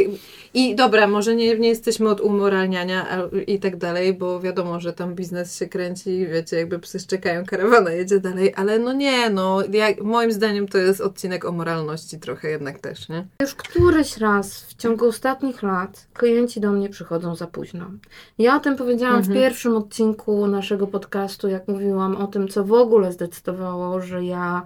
I 0.55 0.75
dobra, 0.75 1.07
może 1.07 1.37
nie, 1.37 1.59
nie 1.59 1.69
jesteśmy 1.69 2.09
od 2.09 2.21
umoralniania 2.21 3.29
i 3.47 3.59
tak 3.61 3.77
dalej, 3.77 4.15
bo 4.15 4.41
wiadomo, 4.41 4.81
że 4.81 4.93
tam 4.93 5.15
biznes 5.15 5.59
się 5.59 5.67
kręci 5.67 6.11
i 6.11 6.27
wiecie, 6.27 6.57
jakby 6.57 6.79
psy 6.79 6.99
szczekają, 6.99 7.45
karawana 7.45 7.91
jedzie 7.91 8.21
dalej, 8.21 8.53
ale 8.57 8.79
no 8.79 8.93
nie, 8.93 9.31
no 9.31 9.63
jak, 9.73 10.03
moim 10.03 10.33
zdaniem 10.33 10.69
to 10.69 10.79
jest 10.79 11.01
odcinek 11.01 11.45
o 11.45 11.53
moralności 11.53 12.19
trochę 12.19 12.51
jednak 12.51 12.79
też, 12.79 13.09
nie? 13.09 13.27
Już 13.43 13.55
któryś 13.55 14.17
raz 14.17 14.63
w 14.65 14.75
ciągu 14.75 15.07
ostatnich 15.09 15.63
lat 15.63 16.07
klienci 16.15 16.61
do 16.61 16.71
mnie 16.73 16.89
przychodzą 16.89 17.35
za 17.37 17.47
późno. 17.47 17.91
Ja 18.39 18.57
o 18.57 18.61
tym 18.61 18.77
powiedziałam 18.77 19.17
Mhm. 19.17 19.35
w 19.35 19.41
pierwszym 19.41 19.77
odcinku 19.77 20.47
naszego 20.47 20.87
podcastu, 20.87 21.49
jak 21.49 21.69
mówiłam 21.69 22.17
o 22.17 22.27
tym, 22.27 22.49
co 22.49 22.65
w 22.65 22.73
ogóle 22.73 23.13
zdecydowało, 23.13 24.01
że 24.01 24.25
ja 24.25 24.63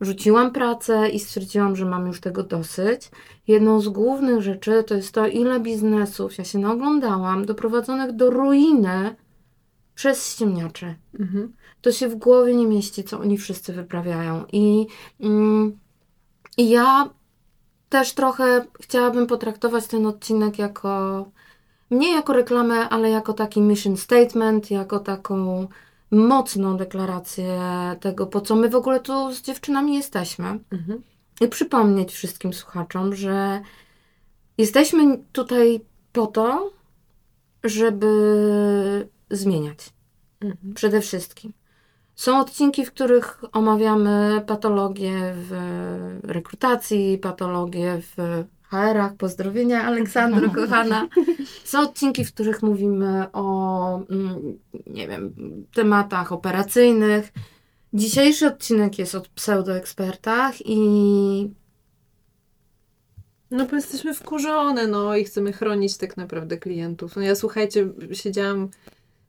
rzuciłam 0.00 0.50
pracę 0.50 1.08
i 1.08 1.20
stwierdziłam, 1.20 1.76
że 1.76 1.84
mam 1.84 2.06
już 2.06 2.20
tego 2.20 2.42
dosyć. 2.42 3.10
Jedną 3.46 3.80
z 3.80 3.88
głównych 3.88 4.42
rzeczy 4.42 4.84
to 4.86 4.94
jest 4.94 5.12
to, 5.12 5.26
ile 5.26 5.60
biznesów 5.60 6.38
ja 6.38 6.44
się 6.44 6.58
naoglądałam, 6.58 7.46
doprowadzonych 7.46 8.12
do 8.12 8.30
ruiny 8.30 9.16
przez 9.94 10.32
ściemniaczy 10.32 10.94
Mhm. 11.20 11.52
to 11.82 11.92
się 11.92 12.08
w 12.08 12.14
głowie 12.14 12.54
nie 12.54 12.66
mieści, 12.66 13.04
co 13.04 13.20
oni 13.20 13.38
wszyscy 13.38 13.72
wyprawiają. 13.72 14.44
I, 14.52 14.86
mm, 15.20 15.78
i 16.56 16.68
ja 16.68 17.10
też 17.88 18.12
trochę 18.12 18.66
chciałabym 18.80 19.26
potraktować 19.26 19.86
ten 19.86 20.06
odcinek 20.06 20.58
jako 20.58 21.24
nie 21.90 22.12
jako 22.12 22.32
reklamę, 22.32 22.88
ale 22.88 23.10
jako 23.10 23.32
taki 23.32 23.60
mission 23.60 23.96
statement, 23.96 24.70
jako 24.70 24.98
taką 24.98 25.68
mocną 26.10 26.76
deklarację 26.76 27.60
tego, 28.00 28.26
po 28.26 28.40
co 28.40 28.56
my 28.56 28.68
w 28.68 28.74
ogóle 28.74 29.00
tu 29.00 29.32
z 29.32 29.42
dziewczynami 29.42 29.94
jesteśmy. 29.94 30.58
Mhm. 30.70 31.02
I 31.40 31.48
przypomnieć 31.48 32.12
wszystkim 32.12 32.52
słuchaczom, 32.52 33.14
że 33.14 33.60
jesteśmy 34.58 35.18
tutaj 35.32 35.80
po 36.12 36.26
to, 36.26 36.70
żeby 37.64 39.08
zmieniać. 39.30 39.92
Mhm. 40.40 40.74
Przede 40.74 41.00
wszystkim. 41.00 41.52
Są 42.14 42.40
odcinki, 42.40 42.86
w 42.86 42.92
których 42.92 43.44
omawiamy 43.52 44.44
patologie 44.46 45.34
w 45.34 45.52
rekrutacji, 46.22 47.18
patologie 47.18 48.00
w 48.00 48.44
HR-ach, 48.70 49.16
pozdrowienia 49.16 49.84
Aleksandro, 49.84 50.50
kochana. 50.60 51.08
Są 51.64 51.80
odcinki, 51.80 52.24
w 52.24 52.32
których 52.34 52.62
mówimy 52.62 53.26
o, 53.32 53.98
mm, 54.10 54.58
nie 54.86 55.08
wiem, 55.08 55.34
tematach 55.74 56.32
operacyjnych. 56.32 57.32
Dzisiejszy 57.92 58.46
odcinek 58.46 58.98
jest 58.98 59.14
o 59.14 59.22
pseudoekspertach 59.34 60.54
i 60.64 61.50
No 63.50 63.66
bo 63.66 63.76
jesteśmy 63.76 64.14
wkurzone, 64.14 64.86
no 64.86 65.16
i 65.16 65.24
chcemy 65.24 65.52
chronić 65.52 65.96
tak 65.96 66.16
naprawdę 66.16 66.56
klientów. 66.56 67.16
No 67.16 67.22
ja 67.22 67.34
słuchajcie, 67.34 67.88
siedziałam 68.12 68.70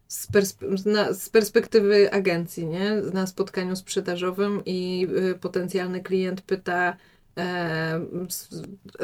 z, 0.08 0.32
perspe- 0.32 0.86
na, 0.86 1.14
z 1.14 1.30
perspektywy 1.30 2.12
agencji, 2.12 2.66
nie? 2.66 2.96
Na 3.14 3.28
spotkaniu 3.28 3.76
sprzedażowym 3.76 4.62
i 4.66 5.08
y, 5.32 5.40
potencjalny 5.40 6.04
klient 6.04 6.42
pyta 6.42 6.98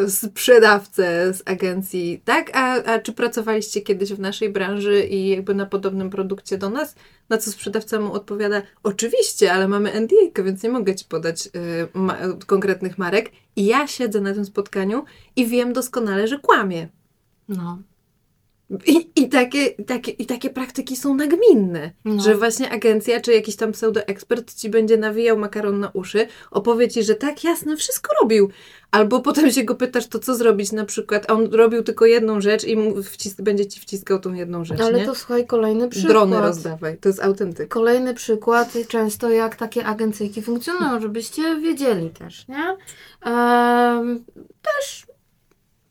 sprzedawcę 0.07 1.33
z 1.33 1.41
agencji, 1.45 2.21
tak? 2.25 2.51
A, 2.53 2.83
a 2.83 2.99
czy 2.99 3.13
pracowaliście 3.13 3.81
kiedyś 3.81 4.13
w 4.13 4.19
naszej 4.19 4.49
branży 4.49 5.03
i 5.03 5.29
jakby 5.29 5.55
na 5.55 5.65
podobnym 5.65 6.09
produkcie 6.09 6.57
do 6.57 6.69
nas? 6.69 6.95
Na 7.29 7.37
co 7.37 7.51
sprzedawca 7.51 7.99
mu 7.99 8.13
odpowiada, 8.13 8.61
oczywiście, 8.83 9.53
ale 9.53 9.67
mamy 9.67 10.01
NDA, 10.01 10.43
więc 10.43 10.63
nie 10.63 10.69
mogę 10.69 10.95
ci 10.95 11.05
podać 11.05 11.47
y, 11.47 11.49
ma- 11.93 12.17
konkretnych 12.45 12.97
marek. 12.97 13.31
I 13.55 13.65
ja 13.65 13.87
siedzę 13.87 14.21
na 14.21 14.33
tym 14.33 14.45
spotkaniu 14.45 15.03
i 15.35 15.47
wiem 15.47 15.73
doskonale, 15.73 16.27
że 16.27 16.39
kłamie. 16.39 16.87
no, 17.47 17.79
I, 18.85 19.09
i, 19.15 19.29
takie, 19.29 19.69
takie, 19.69 20.11
I 20.11 20.25
takie 20.25 20.49
praktyki 20.49 20.95
są 20.95 21.15
nagminne, 21.15 21.91
No. 22.05 22.23
że 22.23 22.35
właśnie 22.37 22.69
agencja 22.71 23.21
czy 23.21 23.33
jakiś 23.33 23.55
tam 23.55 23.71
pseudoekspert 23.71 24.53
ci 24.55 24.69
będzie 24.69 24.97
nawijał 24.97 25.37
makaron 25.37 25.79
na 25.79 25.89
uszy, 25.93 26.27
opowie 26.51 26.89
ci, 26.89 27.03
że 27.03 27.15
tak, 27.15 27.43
jasne, 27.43 27.77
wszystko 27.77 28.11
robił. 28.21 28.49
Albo 28.91 29.19
potem 29.19 29.51
się 29.51 29.63
go 29.63 29.75
pytasz, 29.75 30.07
to 30.07 30.19
co 30.19 30.35
zrobić 30.35 30.71
na 30.71 30.85
przykład, 30.85 31.25
a 31.29 31.33
on 31.33 31.53
robił 31.53 31.83
tylko 31.83 32.05
jedną 32.05 32.41
rzecz 32.41 32.63
i 32.63 32.77
będzie 33.39 33.65
ci 33.65 33.79
wciskał 33.79 34.19
tą 34.19 34.33
jedną 34.33 34.65
rzecz, 34.65 34.81
ale 34.81 34.99
nie? 34.99 35.05
to 35.05 35.15
słuchaj, 35.15 35.47
kolejny 35.47 35.89
przykład. 35.89 36.11
Drony 36.11 36.41
rozdawaj, 36.41 36.97
to 36.97 37.09
jest 37.09 37.23
autentyk. 37.23 37.69
Kolejny 37.69 38.13
przykład, 38.13 38.73
często 38.87 39.29
jak 39.29 39.55
takie 39.55 39.85
agencyjki 39.85 40.41
funkcjonują, 40.41 40.99
żebyście 41.01 41.59
wiedzieli 41.61 42.09
też, 42.09 42.47
nie? 42.47 42.77
Em, 43.31 44.23
też 44.61 45.05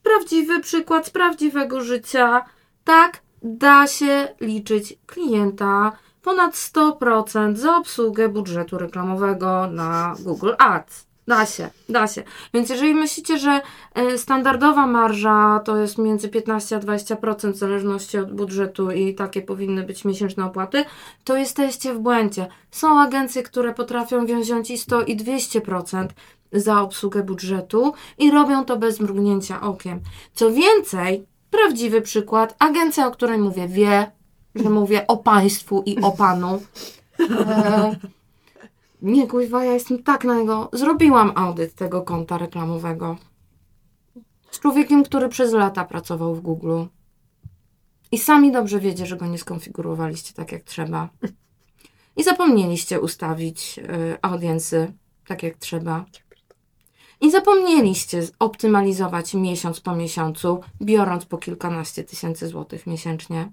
prawdziwy 0.03 0.59
przykład 0.59 1.07
z 1.07 1.09
prawdziwego 1.09 1.81
życia. 1.81 2.45
Tak, 2.83 3.21
da 3.41 3.87
się 3.87 4.27
liczyć 4.41 4.97
klienta 5.05 5.91
ponad 6.21 6.53
100% 6.53 7.55
za 7.55 7.77
obsługę 7.77 8.29
budżetu 8.29 8.77
reklamowego 8.77 9.67
na 9.67 10.15
Google 10.19 10.51
Ads. 10.57 11.05
Da 11.27 11.45
się, 11.45 11.69
da 11.89 12.07
się. 12.07 12.23
Więc 12.53 12.69
jeżeli 12.69 12.93
myślicie, 12.93 13.37
że 13.37 13.61
e, 13.93 14.17
standardowa 14.17 14.87
marża 14.87 15.59
to 15.65 15.77
jest 15.77 15.97
między 15.97 16.29
15 16.29 16.75
a 16.75 16.79
20% 16.79 17.51
w 17.51 17.55
zależności 17.55 18.17
od 18.17 18.33
budżetu 18.33 18.91
i 18.91 19.15
takie 19.15 19.41
powinny 19.41 19.83
być 19.83 20.05
miesięczne 20.05 20.45
opłaty, 20.45 20.85
to 21.23 21.37
jesteście 21.37 21.93
w 21.93 21.99
błędzie. 21.99 22.47
Są 22.71 22.99
agencje, 22.99 23.43
które 23.43 23.73
potrafią 23.73 24.25
wziąć 24.25 24.71
i 24.71 24.77
100 24.77 25.01
i 25.01 25.17
200% 25.17 26.07
za 26.51 26.81
obsługę 26.81 27.23
budżetu 27.23 27.93
i 28.17 28.31
robią 28.31 28.65
to 28.65 28.77
bez 28.77 28.99
mrugnięcia 28.99 29.61
okiem. 29.61 29.99
Co 30.33 30.51
więcej, 30.51 31.25
prawdziwy 31.53 32.01
przykład, 32.01 32.55
agencja, 32.59 33.07
o 33.07 33.11
której 33.11 33.37
mówię, 33.37 33.67
wie, 33.67 34.11
że 34.55 34.69
mówię 34.69 35.07
o 35.07 35.17
państwu 35.17 35.83
i 35.85 36.01
o 36.01 36.11
panu. 36.11 36.61
E, 37.19 37.95
nie, 39.01 39.27
kuźwa, 39.27 39.65
ja 39.65 39.73
jestem 39.73 40.03
tak 40.03 40.23
na 40.23 40.39
jego... 40.39 40.69
Zrobiłam 40.73 41.31
audyt 41.35 41.75
tego 41.75 42.01
konta 42.01 42.37
reklamowego. 42.37 43.17
Z 44.51 44.59
człowiekiem, 44.59 45.03
który 45.03 45.29
przez 45.29 45.53
lata 45.53 45.85
pracował 45.85 46.35
w 46.35 46.41
Google. 46.41 46.83
I 48.11 48.17
sami 48.17 48.51
dobrze 48.51 48.79
wiecie, 48.79 49.05
że 49.05 49.17
go 49.17 49.25
nie 49.25 49.37
skonfigurowaliście 49.37 50.33
tak 50.33 50.51
jak 50.51 50.63
trzeba. 50.63 51.09
I 52.17 52.23
zapomnieliście 52.23 53.01
ustawić 53.01 53.79
y, 53.79 54.17
audiensy 54.21 54.93
tak 55.27 55.43
jak 55.43 55.57
trzeba. 55.57 56.05
I 57.23 57.31
zapomnieliście 57.31 58.27
optymalizować 58.39 59.33
miesiąc 59.33 59.79
po 59.79 59.95
miesiącu, 59.95 60.59
biorąc 60.81 61.25
po 61.25 61.37
kilkanaście 61.37 62.03
tysięcy 62.03 62.47
złotych 62.47 62.87
miesięcznie. 62.87 63.51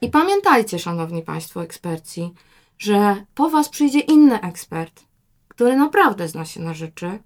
I 0.00 0.10
pamiętajcie, 0.10 0.78
szanowni 0.78 1.22
państwo 1.22 1.62
eksperci, 1.62 2.30
że 2.78 3.24
po 3.34 3.50
was 3.50 3.68
przyjdzie 3.68 4.00
inny 4.00 4.40
ekspert, 4.40 5.04
który 5.48 5.76
naprawdę 5.76 6.28
zna 6.28 6.44
się 6.44 6.60
na 6.60 6.74
rzeczy 6.74 7.18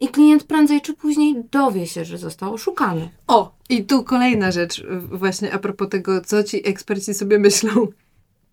i 0.00 0.08
klient 0.08 0.44
prędzej 0.44 0.80
czy 0.80 0.94
później 0.94 1.44
dowie 1.50 1.86
się, 1.86 2.04
że 2.04 2.18
został 2.18 2.54
oszukany. 2.54 3.10
O, 3.26 3.54
i 3.68 3.84
tu 3.84 4.04
kolejna 4.04 4.50
rzecz, 4.50 4.86
właśnie 5.12 5.52
a 5.52 5.58
propos 5.58 5.88
tego, 5.88 6.20
co 6.20 6.42
ci 6.42 6.68
eksperci 6.68 7.14
sobie 7.14 7.38
myślą. 7.38 7.86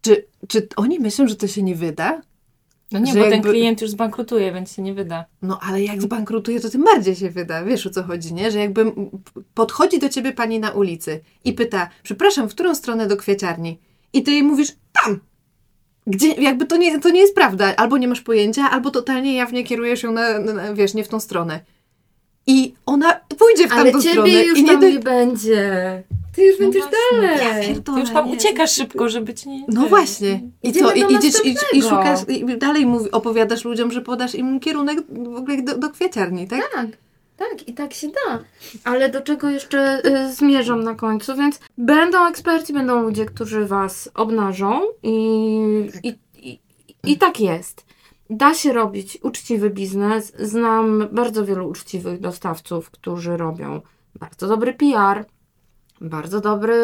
Czy, 0.01 0.27
czy 0.47 0.67
oni 0.75 0.99
myślą, 0.99 1.27
że 1.27 1.35
to 1.35 1.47
się 1.47 1.63
nie 1.63 1.75
wyda? 1.75 2.21
No 2.93 2.99
nie, 2.99 3.13
bo 3.13 3.23
ten 3.23 3.31
jakby- 3.31 3.49
klient 3.49 3.81
już 3.81 3.89
zbankrutuje, 3.89 4.51
więc 4.51 4.75
się 4.75 4.81
nie 4.81 4.93
wyda. 4.93 5.25
No 5.41 5.59
ale 5.61 5.83
jak 5.83 6.01
zbankrutuje, 6.01 6.59
to 6.59 6.69
tym 6.69 6.83
bardziej 6.83 7.15
się 7.15 7.29
wyda. 7.29 7.63
Wiesz 7.63 7.87
o 7.87 7.89
co 7.89 8.03
chodzi, 8.03 8.33
nie? 8.33 8.51
Że 8.51 8.59
jakby 8.59 8.91
podchodzi 9.53 9.99
do 9.99 10.09
ciebie 10.09 10.31
pani 10.31 10.59
na 10.59 10.71
ulicy 10.71 11.21
i 11.45 11.53
pyta, 11.53 11.89
przepraszam, 12.03 12.49
w 12.49 12.53
którą 12.53 12.75
stronę 12.75 13.07
do 13.07 13.17
kwieciarni? 13.17 13.79
I 14.13 14.23
ty 14.23 14.31
jej 14.31 14.43
mówisz, 14.43 14.71
tam! 15.03 15.19
Gdzie, 16.07 16.27
jakby 16.27 16.65
to 16.65 16.77
nie, 16.77 16.99
to 16.99 17.09
nie 17.09 17.19
jest 17.19 17.35
prawda. 17.35 17.75
Albo 17.75 17.97
nie 17.97 18.07
masz 18.07 18.21
pojęcia, 18.21 18.69
albo 18.71 18.91
totalnie 18.91 19.35
jawnie 19.35 19.63
kierujesz 19.63 20.03
ją 20.03 20.11
na, 20.11 20.39
na, 20.39 20.53
na 20.53 20.73
wiesz, 20.73 20.93
nie 20.93 21.03
w 21.03 21.07
tą 21.07 21.19
stronę. 21.19 21.59
I 22.47 22.73
ona 22.85 23.19
pójdzie 23.39 23.67
w 23.67 23.71
Ale 23.71 23.83
tamtą 23.91 24.01
ciebie 24.01 24.13
stronę. 24.13 24.43
już 24.45 24.59
i 24.59 24.63
nie 24.63 24.71
tam 24.71 24.81
do... 24.81 24.89
nie 24.89 24.99
będzie. 24.99 26.03
Ty 26.35 26.43
już 26.43 26.59
No 26.59 26.63
będziesz 26.65 26.83
właśnie. 26.83 27.27
Ja 27.27 27.49
dalej. 27.49 27.67
pierdolę, 27.67 27.95
Ty 27.97 28.01
już 28.01 28.09
tam 28.13 28.27
nie. 28.27 28.33
uciekasz 28.33 28.71
szybko, 28.71 29.09
żeby 29.09 29.33
ci 29.33 29.49
nie... 29.49 29.65
No 29.67 29.87
właśnie. 29.87 30.41
I 30.63 30.69
Idziemy 30.69 30.87
co? 30.89 30.93
I 30.95 31.01
do 31.01 31.09
idziesz 31.09 31.45
i, 31.45 31.49
i 31.49 31.53
następnego. 31.53 31.89
szukasz, 31.89 32.19
i 32.29 32.57
dalej 32.57 32.85
mówi, 32.85 33.11
opowiadasz 33.11 33.65
ludziom, 33.65 33.91
że 33.91 34.01
podasz 34.01 34.35
im 34.35 34.59
kierunek 34.59 34.99
w 35.33 35.35
ogóle 35.35 35.61
do, 35.61 35.77
do 35.77 35.89
kwieciarni, 35.89 36.47
tak? 36.47 36.61
Tak, 36.75 36.87
tak, 37.37 37.67
i 37.67 37.73
tak 37.73 37.93
się 37.93 38.07
da. 38.07 38.39
Ale 38.83 39.09
do 39.09 39.21
czego 39.21 39.49
jeszcze 39.49 40.01
y, 40.29 40.33
zmierzam 40.33 40.83
na 40.83 40.95
końcu, 40.95 41.35
więc 41.35 41.59
będą 41.77 42.27
eksperci, 42.27 42.73
będą 42.73 43.01
ludzie, 43.01 43.25
którzy 43.25 43.65
was 43.65 44.09
obnażą 44.15 44.81
i, 45.03 45.11
i, 46.03 46.13
i, 46.49 46.59
i 47.03 47.17
tak 47.17 47.39
jest. 47.39 47.85
Da 48.29 48.53
się 48.53 48.73
robić 48.73 49.17
uczciwy 49.21 49.69
biznes. 49.69 50.33
Znam 50.39 51.07
bardzo 51.11 51.45
wielu 51.45 51.69
uczciwych 51.69 52.19
dostawców, 52.19 52.91
którzy 52.91 53.37
robią 53.37 53.81
bardzo 54.19 54.47
dobry 54.47 54.73
PR, 54.73 55.25
bardzo 56.03 56.41
dobre 56.41 56.75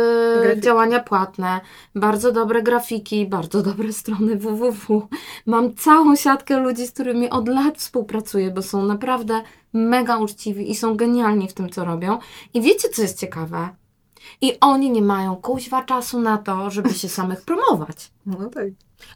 Grafiki. 0.42 0.62
działania 0.62 1.00
płatne, 1.00 1.62
bardzo 1.96 2.32
dobre 2.32 2.64
grafiki, 2.64 3.26
bardzo 3.26 3.62
dobre 3.64 3.94
strony 3.94 4.36
www. 4.36 5.08
Mam 5.46 5.76
całą 5.76 6.16
siatkę 6.16 6.60
ludzi, 6.60 6.88
z 6.88 6.92
którymi 6.92 7.30
od 7.30 7.48
lat 7.48 7.78
współpracuję, 7.78 8.52
bo 8.52 8.62
są 8.62 8.86
naprawdę 8.86 9.42
mega 9.74 10.18
uczciwi 10.18 10.72
i 10.72 10.76
są 10.76 10.96
genialni 10.96 11.48
w 11.48 11.54
tym, 11.54 11.70
co 11.70 11.86
robią. 11.86 12.20
I 12.54 12.62
wiecie, 12.62 12.90
co 12.90 13.02
jest 13.02 13.20
ciekawe? 13.20 13.70
I 14.42 14.60
oni 14.62 14.90
nie 14.92 15.02
mają 15.02 15.36
kuźwa 15.36 15.84
czasu 15.84 16.20
na 16.20 16.38
to, 16.38 16.70
żeby 16.70 16.94
się 16.94 17.10
samych 17.10 17.42
promować. 17.42 18.12
No 18.26 18.50
tak. 18.50 18.66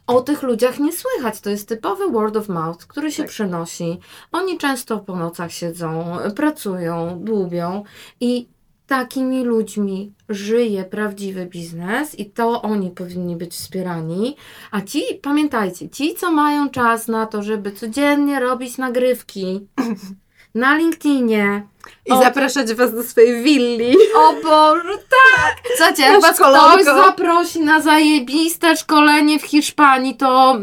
O 0.06 0.20
tych 0.20 0.42
ludziach 0.42 0.78
nie 0.78 0.92
słychać. 0.92 1.40
To 1.40 1.50
jest 1.50 1.68
typowy 1.68 2.10
word 2.10 2.36
of 2.36 2.48
mouth, 2.48 2.86
który 2.86 3.12
się 3.12 3.22
Tak. 3.22 3.30
przenosi. 3.30 3.98
Oni 4.32 4.58
często 4.58 4.98
po 4.98 5.16
nocach 5.16 5.52
siedzą, 5.52 6.16
pracują, 6.36 7.18
dłubią 7.20 7.82
i 8.20 8.48
takimi 8.86 9.44
ludźmi 9.44 10.12
żyje 10.28 10.84
prawdziwy 10.84 11.46
biznes 11.46 12.18
i 12.18 12.30
to 12.30 12.62
oni 12.62 12.90
powinni 12.90 13.36
być 13.36 13.52
wspierani. 13.52 14.36
A 14.70 14.80
ci, 14.80 15.02
pamiętajcie, 15.22 15.88
ci, 15.88 16.14
co 16.14 16.30
mają 16.32 16.70
czas 16.70 17.08
na 17.08 17.26
to, 17.26 17.42
żeby 17.42 17.72
codziennie 17.72 18.40
robić 18.40 18.78
nagrywki 18.78 19.66
na 20.54 20.76
LinkedInie. 20.76 21.66
I 22.06 22.12
O, 22.12 22.22
zapraszać 22.22 22.74
was 22.74 22.94
do 22.94 23.02
swojej 23.02 23.42
willi. 23.42 23.96
O 24.16 24.32
Boże, 24.42 24.98
tak! 24.98 25.56
Słuchajcie, 25.76 26.02
jak 26.02 26.20
was 26.20 26.36
ktoś 26.36 26.84
zaprosi 26.84 27.60
na 27.60 27.80
zajebiste 27.80 28.76
szkolenie 28.76 29.38
w 29.38 29.42
Hiszpanii, 29.42 30.16
to 30.16 30.58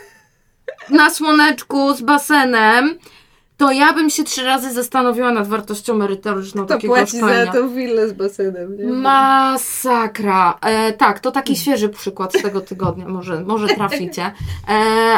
na 0.90 1.10
słoneczku 1.10 1.94
z 1.94 2.02
basenem, 2.02 2.98
to 3.60 3.72
ja 3.72 3.92
bym 3.92 4.10
się 4.10 4.24
trzy 4.24 4.44
razy 4.44 4.72
zastanowiła 4.72 5.32
nad 5.32 5.48
wartością 5.48 5.94
merytoryczną 5.94 6.62
To 6.62 6.68
takiego 6.68 6.94
płaci 6.94 7.16
szkolenia. 7.18 7.46
za 7.46 7.52
tą 7.52 7.74
willę 7.74 8.08
z 8.08 8.12
basenem, 8.12 8.76
nie? 8.76 8.84
Masakra. 8.84 10.58
E, 10.62 10.92
tak, 10.92 11.20
to 11.20 11.30
taki 11.30 11.56
świeży 11.56 11.88
przykład 11.88 12.34
z 12.34 12.42
tego 12.42 12.60
tygodnia, 12.60 13.08
może, 13.08 13.44
może 13.44 13.68
traficie. 13.68 14.32
E, 14.68 14.72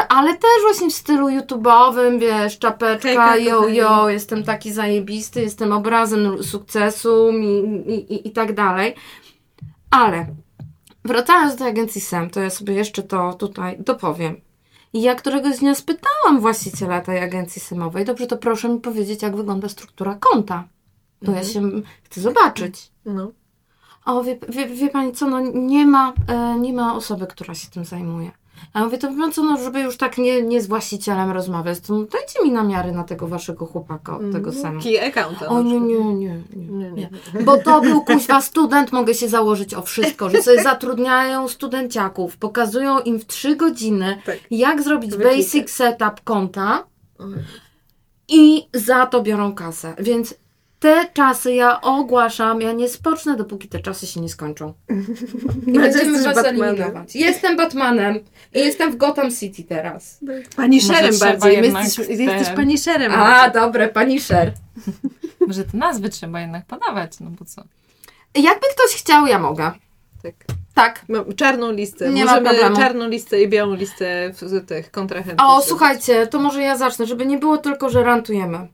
ale 0.09 0.33
też 0.33 0.61
właśnie 0.63 0.89
w 0.89 0.93
stylu 0.93 1.27
YouTube'owym, 1.27 2.19
wiesz, 2.19 2.59
czapeczka, 2.59 3.37
yo, 3.37 3.67
yo, 3.67 4.09
jestem 4.09 4.43
taki 4.43 4.73
zajebisty, 4.73 5.41
jestem 5.41 5.71
obrazem 5.71 6.43
sukcesu 6.43 7.31
i, 7.31 7.45
i, 7.91 8.13
i, 8.13 8.27
i 8.27 8.31
tak 8.31 8.53
dalej. 8.53 8.95
Ale 9.91 10.25
wracając 11.05 11.55
do 11.55 11.65
agencji 11.65 12.01
SEM, 12.01 12.29
to 12.29 12.39
ja 12.39 12.49
sobie 12.49 12.73
jeszcze 12.73 13.03
to 13.03 13.33
tutaj 13.33 13.77
dopowiem. 13.79 14.52
I 14.93 15.01
ja 15.01 15.15
któregoś 15.15 15.59
dnia 15.59 15.75
spytałam 15.75 16.39
właściciela 16.41 17.01
tej 17.01 17.19
agencji 17.19 17.61
symowej, 17.61 18.05
dobrze, 18.05 18.27
to 18.27 18.37
proszę 18.37 18.69
mi 18.69 18.79
powiedzieć, 18.79 19.21
jak 19.21 19.35
wygląda 19.35 19.69
struktura 19.69 20.15
konta. 20.15 20.67
Bo 21.21 21.31
ja 21.31 21.43
się 21.43 21.71
chcę 22.03 22.21
zobaczyć. 22.21 22.91
No. 23.05 23.31
O, 24.05 24.23
wie, 24.23 24.39
wie, 24.49 24.67
wie 24.67 24.89
pani 24.89 25.11
co, 25.11 25.27
no 25.27 25.39
nie 25.53 25.85
ma, 25.85 26.13
e, 26.27 26.59
nie 26.59 26.73
ma 26.73 26.95
osoby, 26.95 27.27
która 27.27 27.55
się 27.55 27.69
tym 27.69 27.85
zajmuje. 27.85 28.31
A 28.73 28.79
ja 28.79 28.85
mówię, 28.85 28.97
to 28.97 29.11
no 29.11 29.31
co, 29.31 29.43
no 29.43 29.57
żeby 29.57 29.79
już 29.81 29.97
tak 29.97 30.17
nie, 30.17 30.41
nie 30.41 30.61
z 30.61 30.67
właścicielem 30.67 31.31
rozmawiać, 31.31 31.79
to 31.79 31.93
no 31.93 32.03
dajcie 32.05 32.43
mi 32.43 32.51
namiary 32.51 32.91
na 32.91 33.03
tego 33.03 33.27
waszego 33.27 33.65
chłopaka 33.65 34.15
od 34.17 34.21
tego 34.31 34.49
Mhm. 34.49 34.53
senu. 34.61 34.81
Key 34.83 35.07
accounta. 35.07 35.47
O 35.47 35.63
na 35.63 35.69
nie, 35.69 35.79
nie, 35.79 35.99
nie, 36.15 36.41
nie, 36.55 36.91
Nie. 36.91 37.09
Bo 37.45 37.57
to 37.57 37.81
był 37.81 38.03
kuźwa 38.03 38.41
student, 38.41 38.91
mogę 38.91 39.13
się 39.13 39.27
założyć 39.29 39.73
o 39.73 39.81
wszystko, 39.81 40.29
że 40.29 40.41
sobie 40.41 40.63
zatrudniają 40.63 41.47
studenciaków, 41.47 42.37
pokazują 42.37 42.99
im 42.99 43.19
w 43.19 43.25
trzy 43.25 43.55
godziny, 43.55 44.21
Tak. 44.25 44.37
jak 44.51 44.81
zrobić 44.83 45.15
basic 45.15 45.69
setup 45.71 46.21
konta 46.23 46.83
i 48.27 48.67
za 48.73 49.05
to 49.05 49.21
biorą 49.21 49.55
kasę. 49.55 49.93
Więc 49.99 50.35
te 50.83 51.05
czasy 51.13 51.53
ja 51.53 51.81
ogłaszam, 51.81 52.61
ja 52.61 52.71
nie 52.71 52.89
spocznę, 52.89 53.35
dopóki 53.37 53.67
te 53.67 53.79
czasy 53.79 54.07
się 54.07 54.21
nie 54.21 54.29
skończą. 54.29 54.73
I 55.67 55.71
będziemy 55.79 56.23
was 56.23 56.35
Batmanem. 56.35 56.61
eliminować. 56.63 57.15
Jestem 57.15 57.57
Batmanem 57.57 58.19
i 58.53 58.59
jestem 58.59 58.91
w 58.91 58.95
Gotham 58.97 59.31
City 59.31 59.63
teraz. 59.63 60.19
Pani 60.55 60.79
trzeba 60.79 60.99
bardziej. 61.19 61.63
Jesteś, 61.63 62.07
te- 62.07 62.13
jesteś 62.13 62.55
pani 62.55 62.77
Szerem. 62.77 63.11
A, 63.15 63.49
dobre, 63.49 63.87
pani 63.87 64.19
Sher. 64.19 64.53
Może 65.47 65.63
te 65.63 65.77
nazwy 65.77 66.09
trzeba 66.09 66.41
jednak 66.41 66.65
podawać, 66.65 67.19
no 67.19 67.29
bo 67.29 67.45
co? 67.45 67.63
Jakby 68.35 68.65
ktoś 68.75 68.95
chciał, 69.01 69.27
ja 69.27 69.39
mogę. 69.39 69.71
Tak. 70.23 70.33
Tak. 70.73 71.05
Mam 71.09 71.33
czarną 71.35 71.71
listę. 71.71 72.09
Nie 72.09 72.25
ma 72.25 72.31
Możemy 72.31 72.49
problemu. 72.49 72.75
czarną 72.77 73.07
listę 73.07 73.41
i 73.41 73.49
białą 73.49 73.73
listę 73.75 74.33
w, 74.33 74.39
z 74.39 74.67
tych 74.67 74.91
kontrahentów. 74.91 75.47
O, 75.49 75.61
słuchajcie, 75.61 76.27
to 76.27 76.39
może 76.39 76.61
ja 76.61 76.77
zacznę, 76.77 77.05
żeby 77.05 77.25
nie 77.25 77.37
było 77.37 77.57
tylko, 77.57 77.89
że 77.89 78.03
rantujemy. 78.03 78.67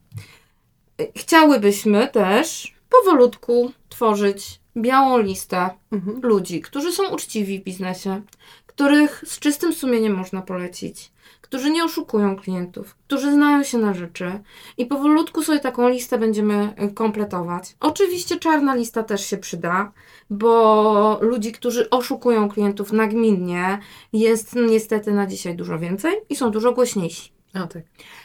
Chciałybyśmy 1.17 2.07
też 2.07 2.75
powolutku 2.89 3.71
tworzyć 3.89 4.59
białą 4.77 5.17
listę 5.17 5.69
Mhm. 5.91 6.19
ludzi, 6.23 6.61
którzy 6.61 6.91
są 6.91 7.09
uczciwi 7.09 7.59
w 7.59 7.63
biznesie, 7.63 8.21
których 8.65 9.23
z 9.27 9.39
czystym 9.39 9.73
sumieniem 9.73 10.15
można 10.15 10.41
polecić, 10.41 11.11
którzy 11.41 11.71
nie 11.71 11.83
oszukują 11.83 12.35
klientów, 12.35 12.95
którzy 13.07 13.31
znają 13.31 13.63
się 13.63 13.77
na 13.77 13.93
rzeczy 13.93 14.39
i 14.77 14.85
powolutku 14.85 15.43
sobie 15.43 15.59
taką 15.59 15.89
listę 15.89 16.17
będziemy 16.17 16.73
y, 16.83 16.93
kompletować. 16.93 17.75
Oczywiście 17.79 18.39
czarna 18.39 18.75
lista 18.75 19.03
też 19.03 19.25
się 19.25 19.37
przyda, 19.37 19.91
bo 20.29 21.17
ludzi, 21.21 21.51
którzy 21.51 21.89
oszukują 21.89 22.49
klientów 22.49 22.91
nagminnie 22.91 23.79
jest 24.13 24.55
niestety 24.55 25.11
na 25.11 25.27
dzisiaj 25.27 25.55
dużo 25.55 25.79
więcej 25.79 26.13
i 26.29 26.35
są 26.35 26.51
dużo 26.51 26.71
głośniejsi. 26.71 27.38
O, 27.53 27.67
tak. 27.67 27.83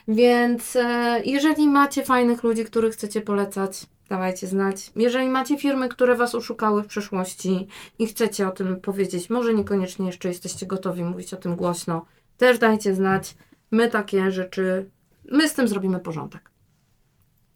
Więc 0.08 0.76
e, 0.76 1.20
jeżeli 1.24 1.68
macie 1.68 2.04
fajnych 2.04 2.42
ludzi, 2.42 2.64
których 2.64 2.92
chcecie 2.92 3.20
polecać, 3.20 3.86
dawajcie 4.08 4.46
znać. 4.46 4.92
Jeżeli 4.96 5.28
macie 5.28 5.58
firmy, 5.58 5.88
które 5.88 6.16
Was 6.16 6.34
oszukały 6.34 6.82
w 6.82 6.86
przeszłości 6.86 7.68
i 7.98 8.06
chcecie 8.06 8.48
o 8.48 8.50
tym 8.50 8.80
powiedzieć, 8.80 9.30
może 9.30 9.54
niekoniecznie 9.54 10.06
jeszcze 10.06 10.28
jesteście 10.28 10.66
gotowi 10.66 11.04
mówić 11.04 11.34
o 11.34 11.36
tym 11.36 11.56
głośno, 11.56 12.06
też 12.36 12.58
dajcie 12.58 12.94
znać. 12.94 13.34
My 13.70 13.90
takie 13.90 14.30
rzeczy, 14.30 14.90
my 15.30 15.48
z 15.48 15.54
tym 15.54 15.68
zrobimy 15.68 16.00
porządek. 16.00 16.50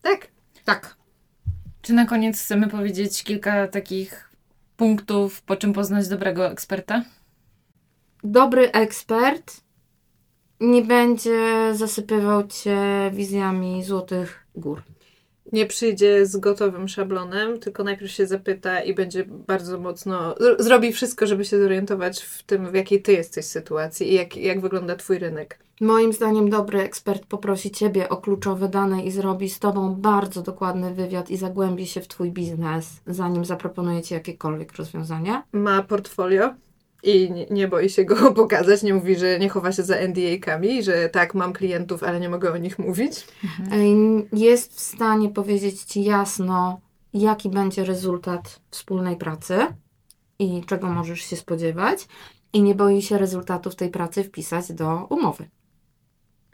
Tak. 0.02 0.28
Tak. 0.64 0.96
Czy 1.82 1.92
na 1.92 2.06
koniec 2.06 2.40
chcemy 2.42 2.68
powiedzieć 2.68 3.24
kilka 3.24 3.68
takich 3.68 4.30
punktów, 4.76 5.42
po 5.42 5.56
czym 5.56 5.72
poznać 5.72 6.08
dobrego 6.08 6.50
eksperta? 6.50 7.04
Dobry 8.24 8.72
ekspert 8.72 9.67
nie 10.60 10.82
będzie 10.82 11.70
zasypywał 11.74 12.46
Cię 12.46 13.10
wizjami 13.14 13.84
złotych 13.84 14.46
gór. 14.54 14.82
Nie 15.52 15.66
przyjdzie 15.66 16.26
z 16.26 16.36
gotowym 16.36 16.88
szablonem, 16.88 17.60
tylko 17.60 17.84
najpierw 17.84 18.12
się 18.12 18.26
zapyta 18.26 18.80
i 18.80 18.94
będzie 18.94 19.24
bardzo 19.24 19.78
mocno. 19.80 20.34
zro- 20.34 20.62
Zrobi 20.62 20.92
wszystko, 20.92 21.26
żeby 21.26 21.44
się 21.44 21.58
zorientować 21.58 22.22
w 22.22 22.42
tym, 22.42 22.70
w 22.70 22.74
jakiej 22.74 23.02
ty 23.02 23.12
jesteś 23.12 23.44
sytuacji 23.44 24.10
i 24.10 24.14
jak, 24.14 24.36
jak 24.36 24.60
wygląda 24.60 24.96
twój 24.96 25.18
rynek. 25.18 25.58
Moim 25.80 26.12
zdaniem 26.12 26.50
dobry 26.50 26.80
ekspert 26.80 27.26
poprosi 27.26 27.70
Ciebie 27.70 28.08
o 28.08 28.16
kluczowe 28.16 28.68
dane 28.68 29.02
i 29.04 29.10
zrobi 29.10 29.50
z 29.50 29.58
Tobą 29.58 29.94
bardzo 29.94 30.42
dokładny 30.42 30.94
wywiad 30.94 31.30
i 31.30 31.36
zagłębi 31.36 31.86
się 31.86 32.00
w 32.00 32.08
Twój 32.08 32.30
biznes, 32.32 33.00
zanim 33.06 33.44
zaproponuje 33.44 34.02
Ci 34.02 34.14
jakiekolwiek 34.14 34.72
rozwiązanie. 34.72 35.42
Ma 35.52 35.82
portfolio 35.82 36.54
i 37.02 37.30
nie, 37.30 37.46
nie 37.50 37.68
boi 37.68 37.90
się 37.90 38.04
go 38.04 38.32
pokazać, 38.42 38.82
nie 38.82 38.94
mówi, 38.94 39.16
że 39.16 39.38
nie 39.38 39.48
chowa 39.48 39.72
się 39.72 39.82
za 39.82 39.96
NDA-kami, 39.96 40.82
że 40.82 41.08
tak, 41.08 41.34
mam 41.34 41.52
klientów, 41.52 42.02
ale 42.02 42.20
nie 42.20 42.28
mogę 42.28 42.52
o 42.52 42.56
nich 42.56 42.78
mówić. 42.78 43.26
Ej, 43.72 43.96
Jest 44.32 44.74
w 44.74 44.80
stanie 44.80 45.28
powiedzieć 45.28 45.82
Ci 45.82 46.04
jasno, 46.04 46.80
jaki 47.14 47.48
będzie 47.48 47.84
rezultat 47.84 48.60
wspólnej 48.70 49.16
pracy 49.16 49.58
i 50.38 50.62
czego 50.66 50.88
możesz 50.88 51.20
się 51.20 51.36
spodziewać, 51.36 52.08
i 52.52 52.62
nie 52.62 52.74
boi 52.74 53.02
się 53.02 53.18
rezultatów 53.18 53.74
tej 53.74 53.90
pracy 53.90 54.24
wpisać 54.24 54.72
do 54.72 55.06
umowy. 55.10 55.48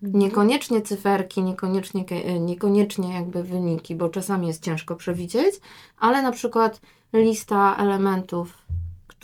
Niekoniecznie 0.03 0.83
cyferki, 0.83 1.43
niekoniecznie, 1.43 2.05
ke- 2.05 2.41
niekoniecznie 2.41 3.15
jakby 3.15 3.43
wyniki, 3.43 3.95
bo 3.95 4.09
czasami 4.09 4.47
jest 4.47 4.65
ciężko 4.65 4.97
przewidzieć, 4.97 5.55
ale 5.99 6.23
na 6.23 6.33
przykład 6.33 6.81
lista 7.13 7.77
elementów, 7.79 8.59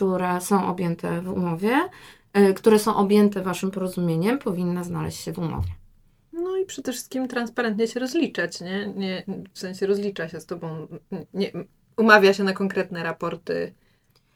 które 0.01 0.41
są 0.41 0.67
objęte 0.67 1.21
w 1.21 1.29
umowie, 1.29 1.89
y, 2.37 2.53
które 2.53 2.79
są 2.79 2.95
objęte 2.95 3.41
Waszym 3.41 3.71
porozumieniem, 3.71 4.39
powinna 4.39 4.83
znaleźć 4.83 5.19
się 5.19 5.33
w 5.33 5.39
umowie. 5.39 5.69
No 6.33 6.57
i 6.57 6.65
przede 6.65 6.91
wszystkim 6.91 7.27
transparentnie 7.27 7.87
się 7.87 7.99
rozliczać, 7.99 8.61
nie? 8.61 8.93
nie 8.95 9.23
w 9.53 9.59
sensie 9.59 9.87
rozlicza 9.87 10.29
się 10.29 10.39
z 10.39 10.45
tobą, 10.45 10.87
nie, 11.33 11.51
umawia 11.97 12.33
się 12.33 12.43
na 12.43 12.53
konkretne 12.53 13.03
raporty 13.03 13.73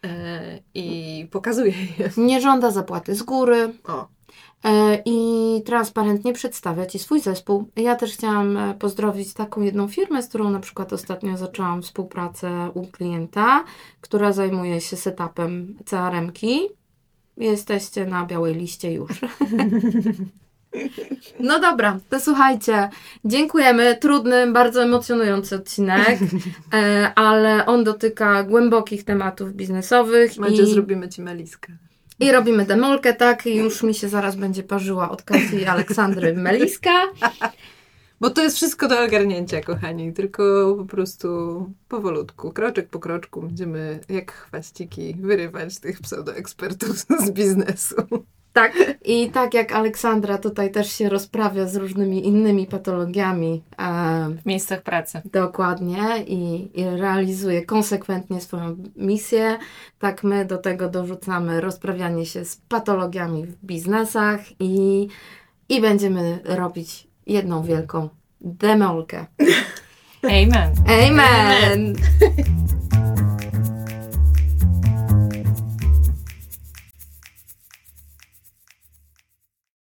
e, 0.05 0.59
i 0.73 1.27
pokazuje 1.31 1.73
je. 1.99 2.09
Nie 2.17 2.41
żąda 2.41 2.71
zapłaty 2.71 3.15
z 3.15 3.23
góry, 3.23 3.73
O, 3.83 4.07
E, 4.07 4.14
i 5.05 5.61
transparentnie 5.65 6.33
przedstawia 6.33 6.85
Ci 6.85 6.99
swój 6.99 7.19
zespół. 7.19 7.69
Ja 7.75 7.95
też 7.95 8.13
chciałam 8.13 8.57
e, 8.57 8.73
pozdrowić 8.73 9.33
taką 9.33 9.61
jedną 9.61 9.87
firmę, 9.87 10.23
z 10.23 10.27
którą 10.27 10.49
na 10.49 10.59
przykład 10.59 10.93
ostatnio 10.93 11.37
zaczęłam 11.37 11.81
współpracę 11.81 12.69
u 12.73 12.87
klienta, 12.87 13.63
która 14.01 14.33
zajmuje 14.33 14.81
się 14.81 14.97
setupem 14.97 15.75
CRM-ki. 15.85 16.61
Jesteście 17.37 18.05
na 18.05 18.25
białej 18.25 18.55
liście 18.55 18.93
już. 18.93 19.11
No 21.39 21.59
dobra, 21.59 21.99
to 22.09 22.19
słuchajcie, 22.19 22.89
dziękujemy. 23.25 23.97
Trudny, 24.01 24.51
bardzo 24.51 24.83
emocjonujący 24.83 25.55
odcinek, 25.55 26.19
e, 26.73 27.11
ale 27.15 27.65
on 27.65 27.83
dotyka 27.83 28.43
głębokich 28.43 29.03
tematów 29.03 29.53
biznesowych 29.53 30.37
Macie, 30.37 30.63
i... 30.63 30.65
zrobimy 30.65 31.09
ci 31.09 31.21
meliskę. 31.21 31.73
I 32.19 32.31
robimy 32.31 32.65
demolkę, 32.65 33.13
tak, 33.13 33.45
i 33.45 33.55
już 33.55 33.83
mi 33.83 33.93
się 33.93 34.09
zaraz 34.09 34.35
będzie 34.35 34.63
parzyła 34.63 35.11
od 35.11 35.23
Kasi 35.23 35.65
Aleksandry 35.65 36.33
Meliska. 36.33 36.91
Bo 38.21 38.29
to 38.29 38.43
jest 38.43 38.55
wszystko 38.55 38.87
do 38.87 39.03
ogarnięcia, 39.03 39.61
kochani, 39.61 40.13
tylko 40.13 40.75
po 40.77 40.85
prostu 40.85 41.27
powolutku, 41.87 42.51
kroczek 42.51 42.89
po 42.89 42.99
kroczku 42.99 43.41
będziemy 43.41 43.99
jak 44.09 44.31
chwaściki 44.31 45.15
wyrywać 45.19 45.79
tych 45.79 46.01
pseudoekspertów 46.01 46.97
z 47.25 47.31
biznesu. 47.31 47.95
Tak, 48.55 48.73
i 49.05 49.29
tak 49.31 49.53
jak 49.53 49.71
Aleksandra 49.71 50.37
tutaj 50.37 50.71
też 50.71 50.91
się 50.91 51.09
rozprawia 51.09 51.67
z 51.67 51.75
różnymi 51.75 52.27
innymi 52.27 52.67
patologiami, 52.67 53.63
e, 53.79 54.29
W 54.41 54.45
miejscach 54.45 54.81
pracy. 54.81 55.21
dokładnie, 55.31 56.23
i, 56.27 56.69
i 56.81 56.85
realizuje 56.85 57.65
konsekwentnie 57.65 58.41
swoją 58.41 58.75
misję, 58.95 59.57
tak 59.99 60.23
my 60.23 60.45
do 60.45 60.57
tego 60.57 60.89
dorzucamy 60.89 61.61
rozprawianie 61.61 62.25
się 62.25 62.45
z 62.45 62.55
patologiami 62.69 63.45
w 63.45 63.65
biznesach 63.65 64.39
i, 64.59 65.07
i 65.69 65.81
będziemy 65.81 66.39
robić 66.45 67.07
jedną 67.27 67.63
wielką 67.63 68.09
demolkę. 68.41 69.25
Amen. 70.23 70.73
Amen! 70.87 71.95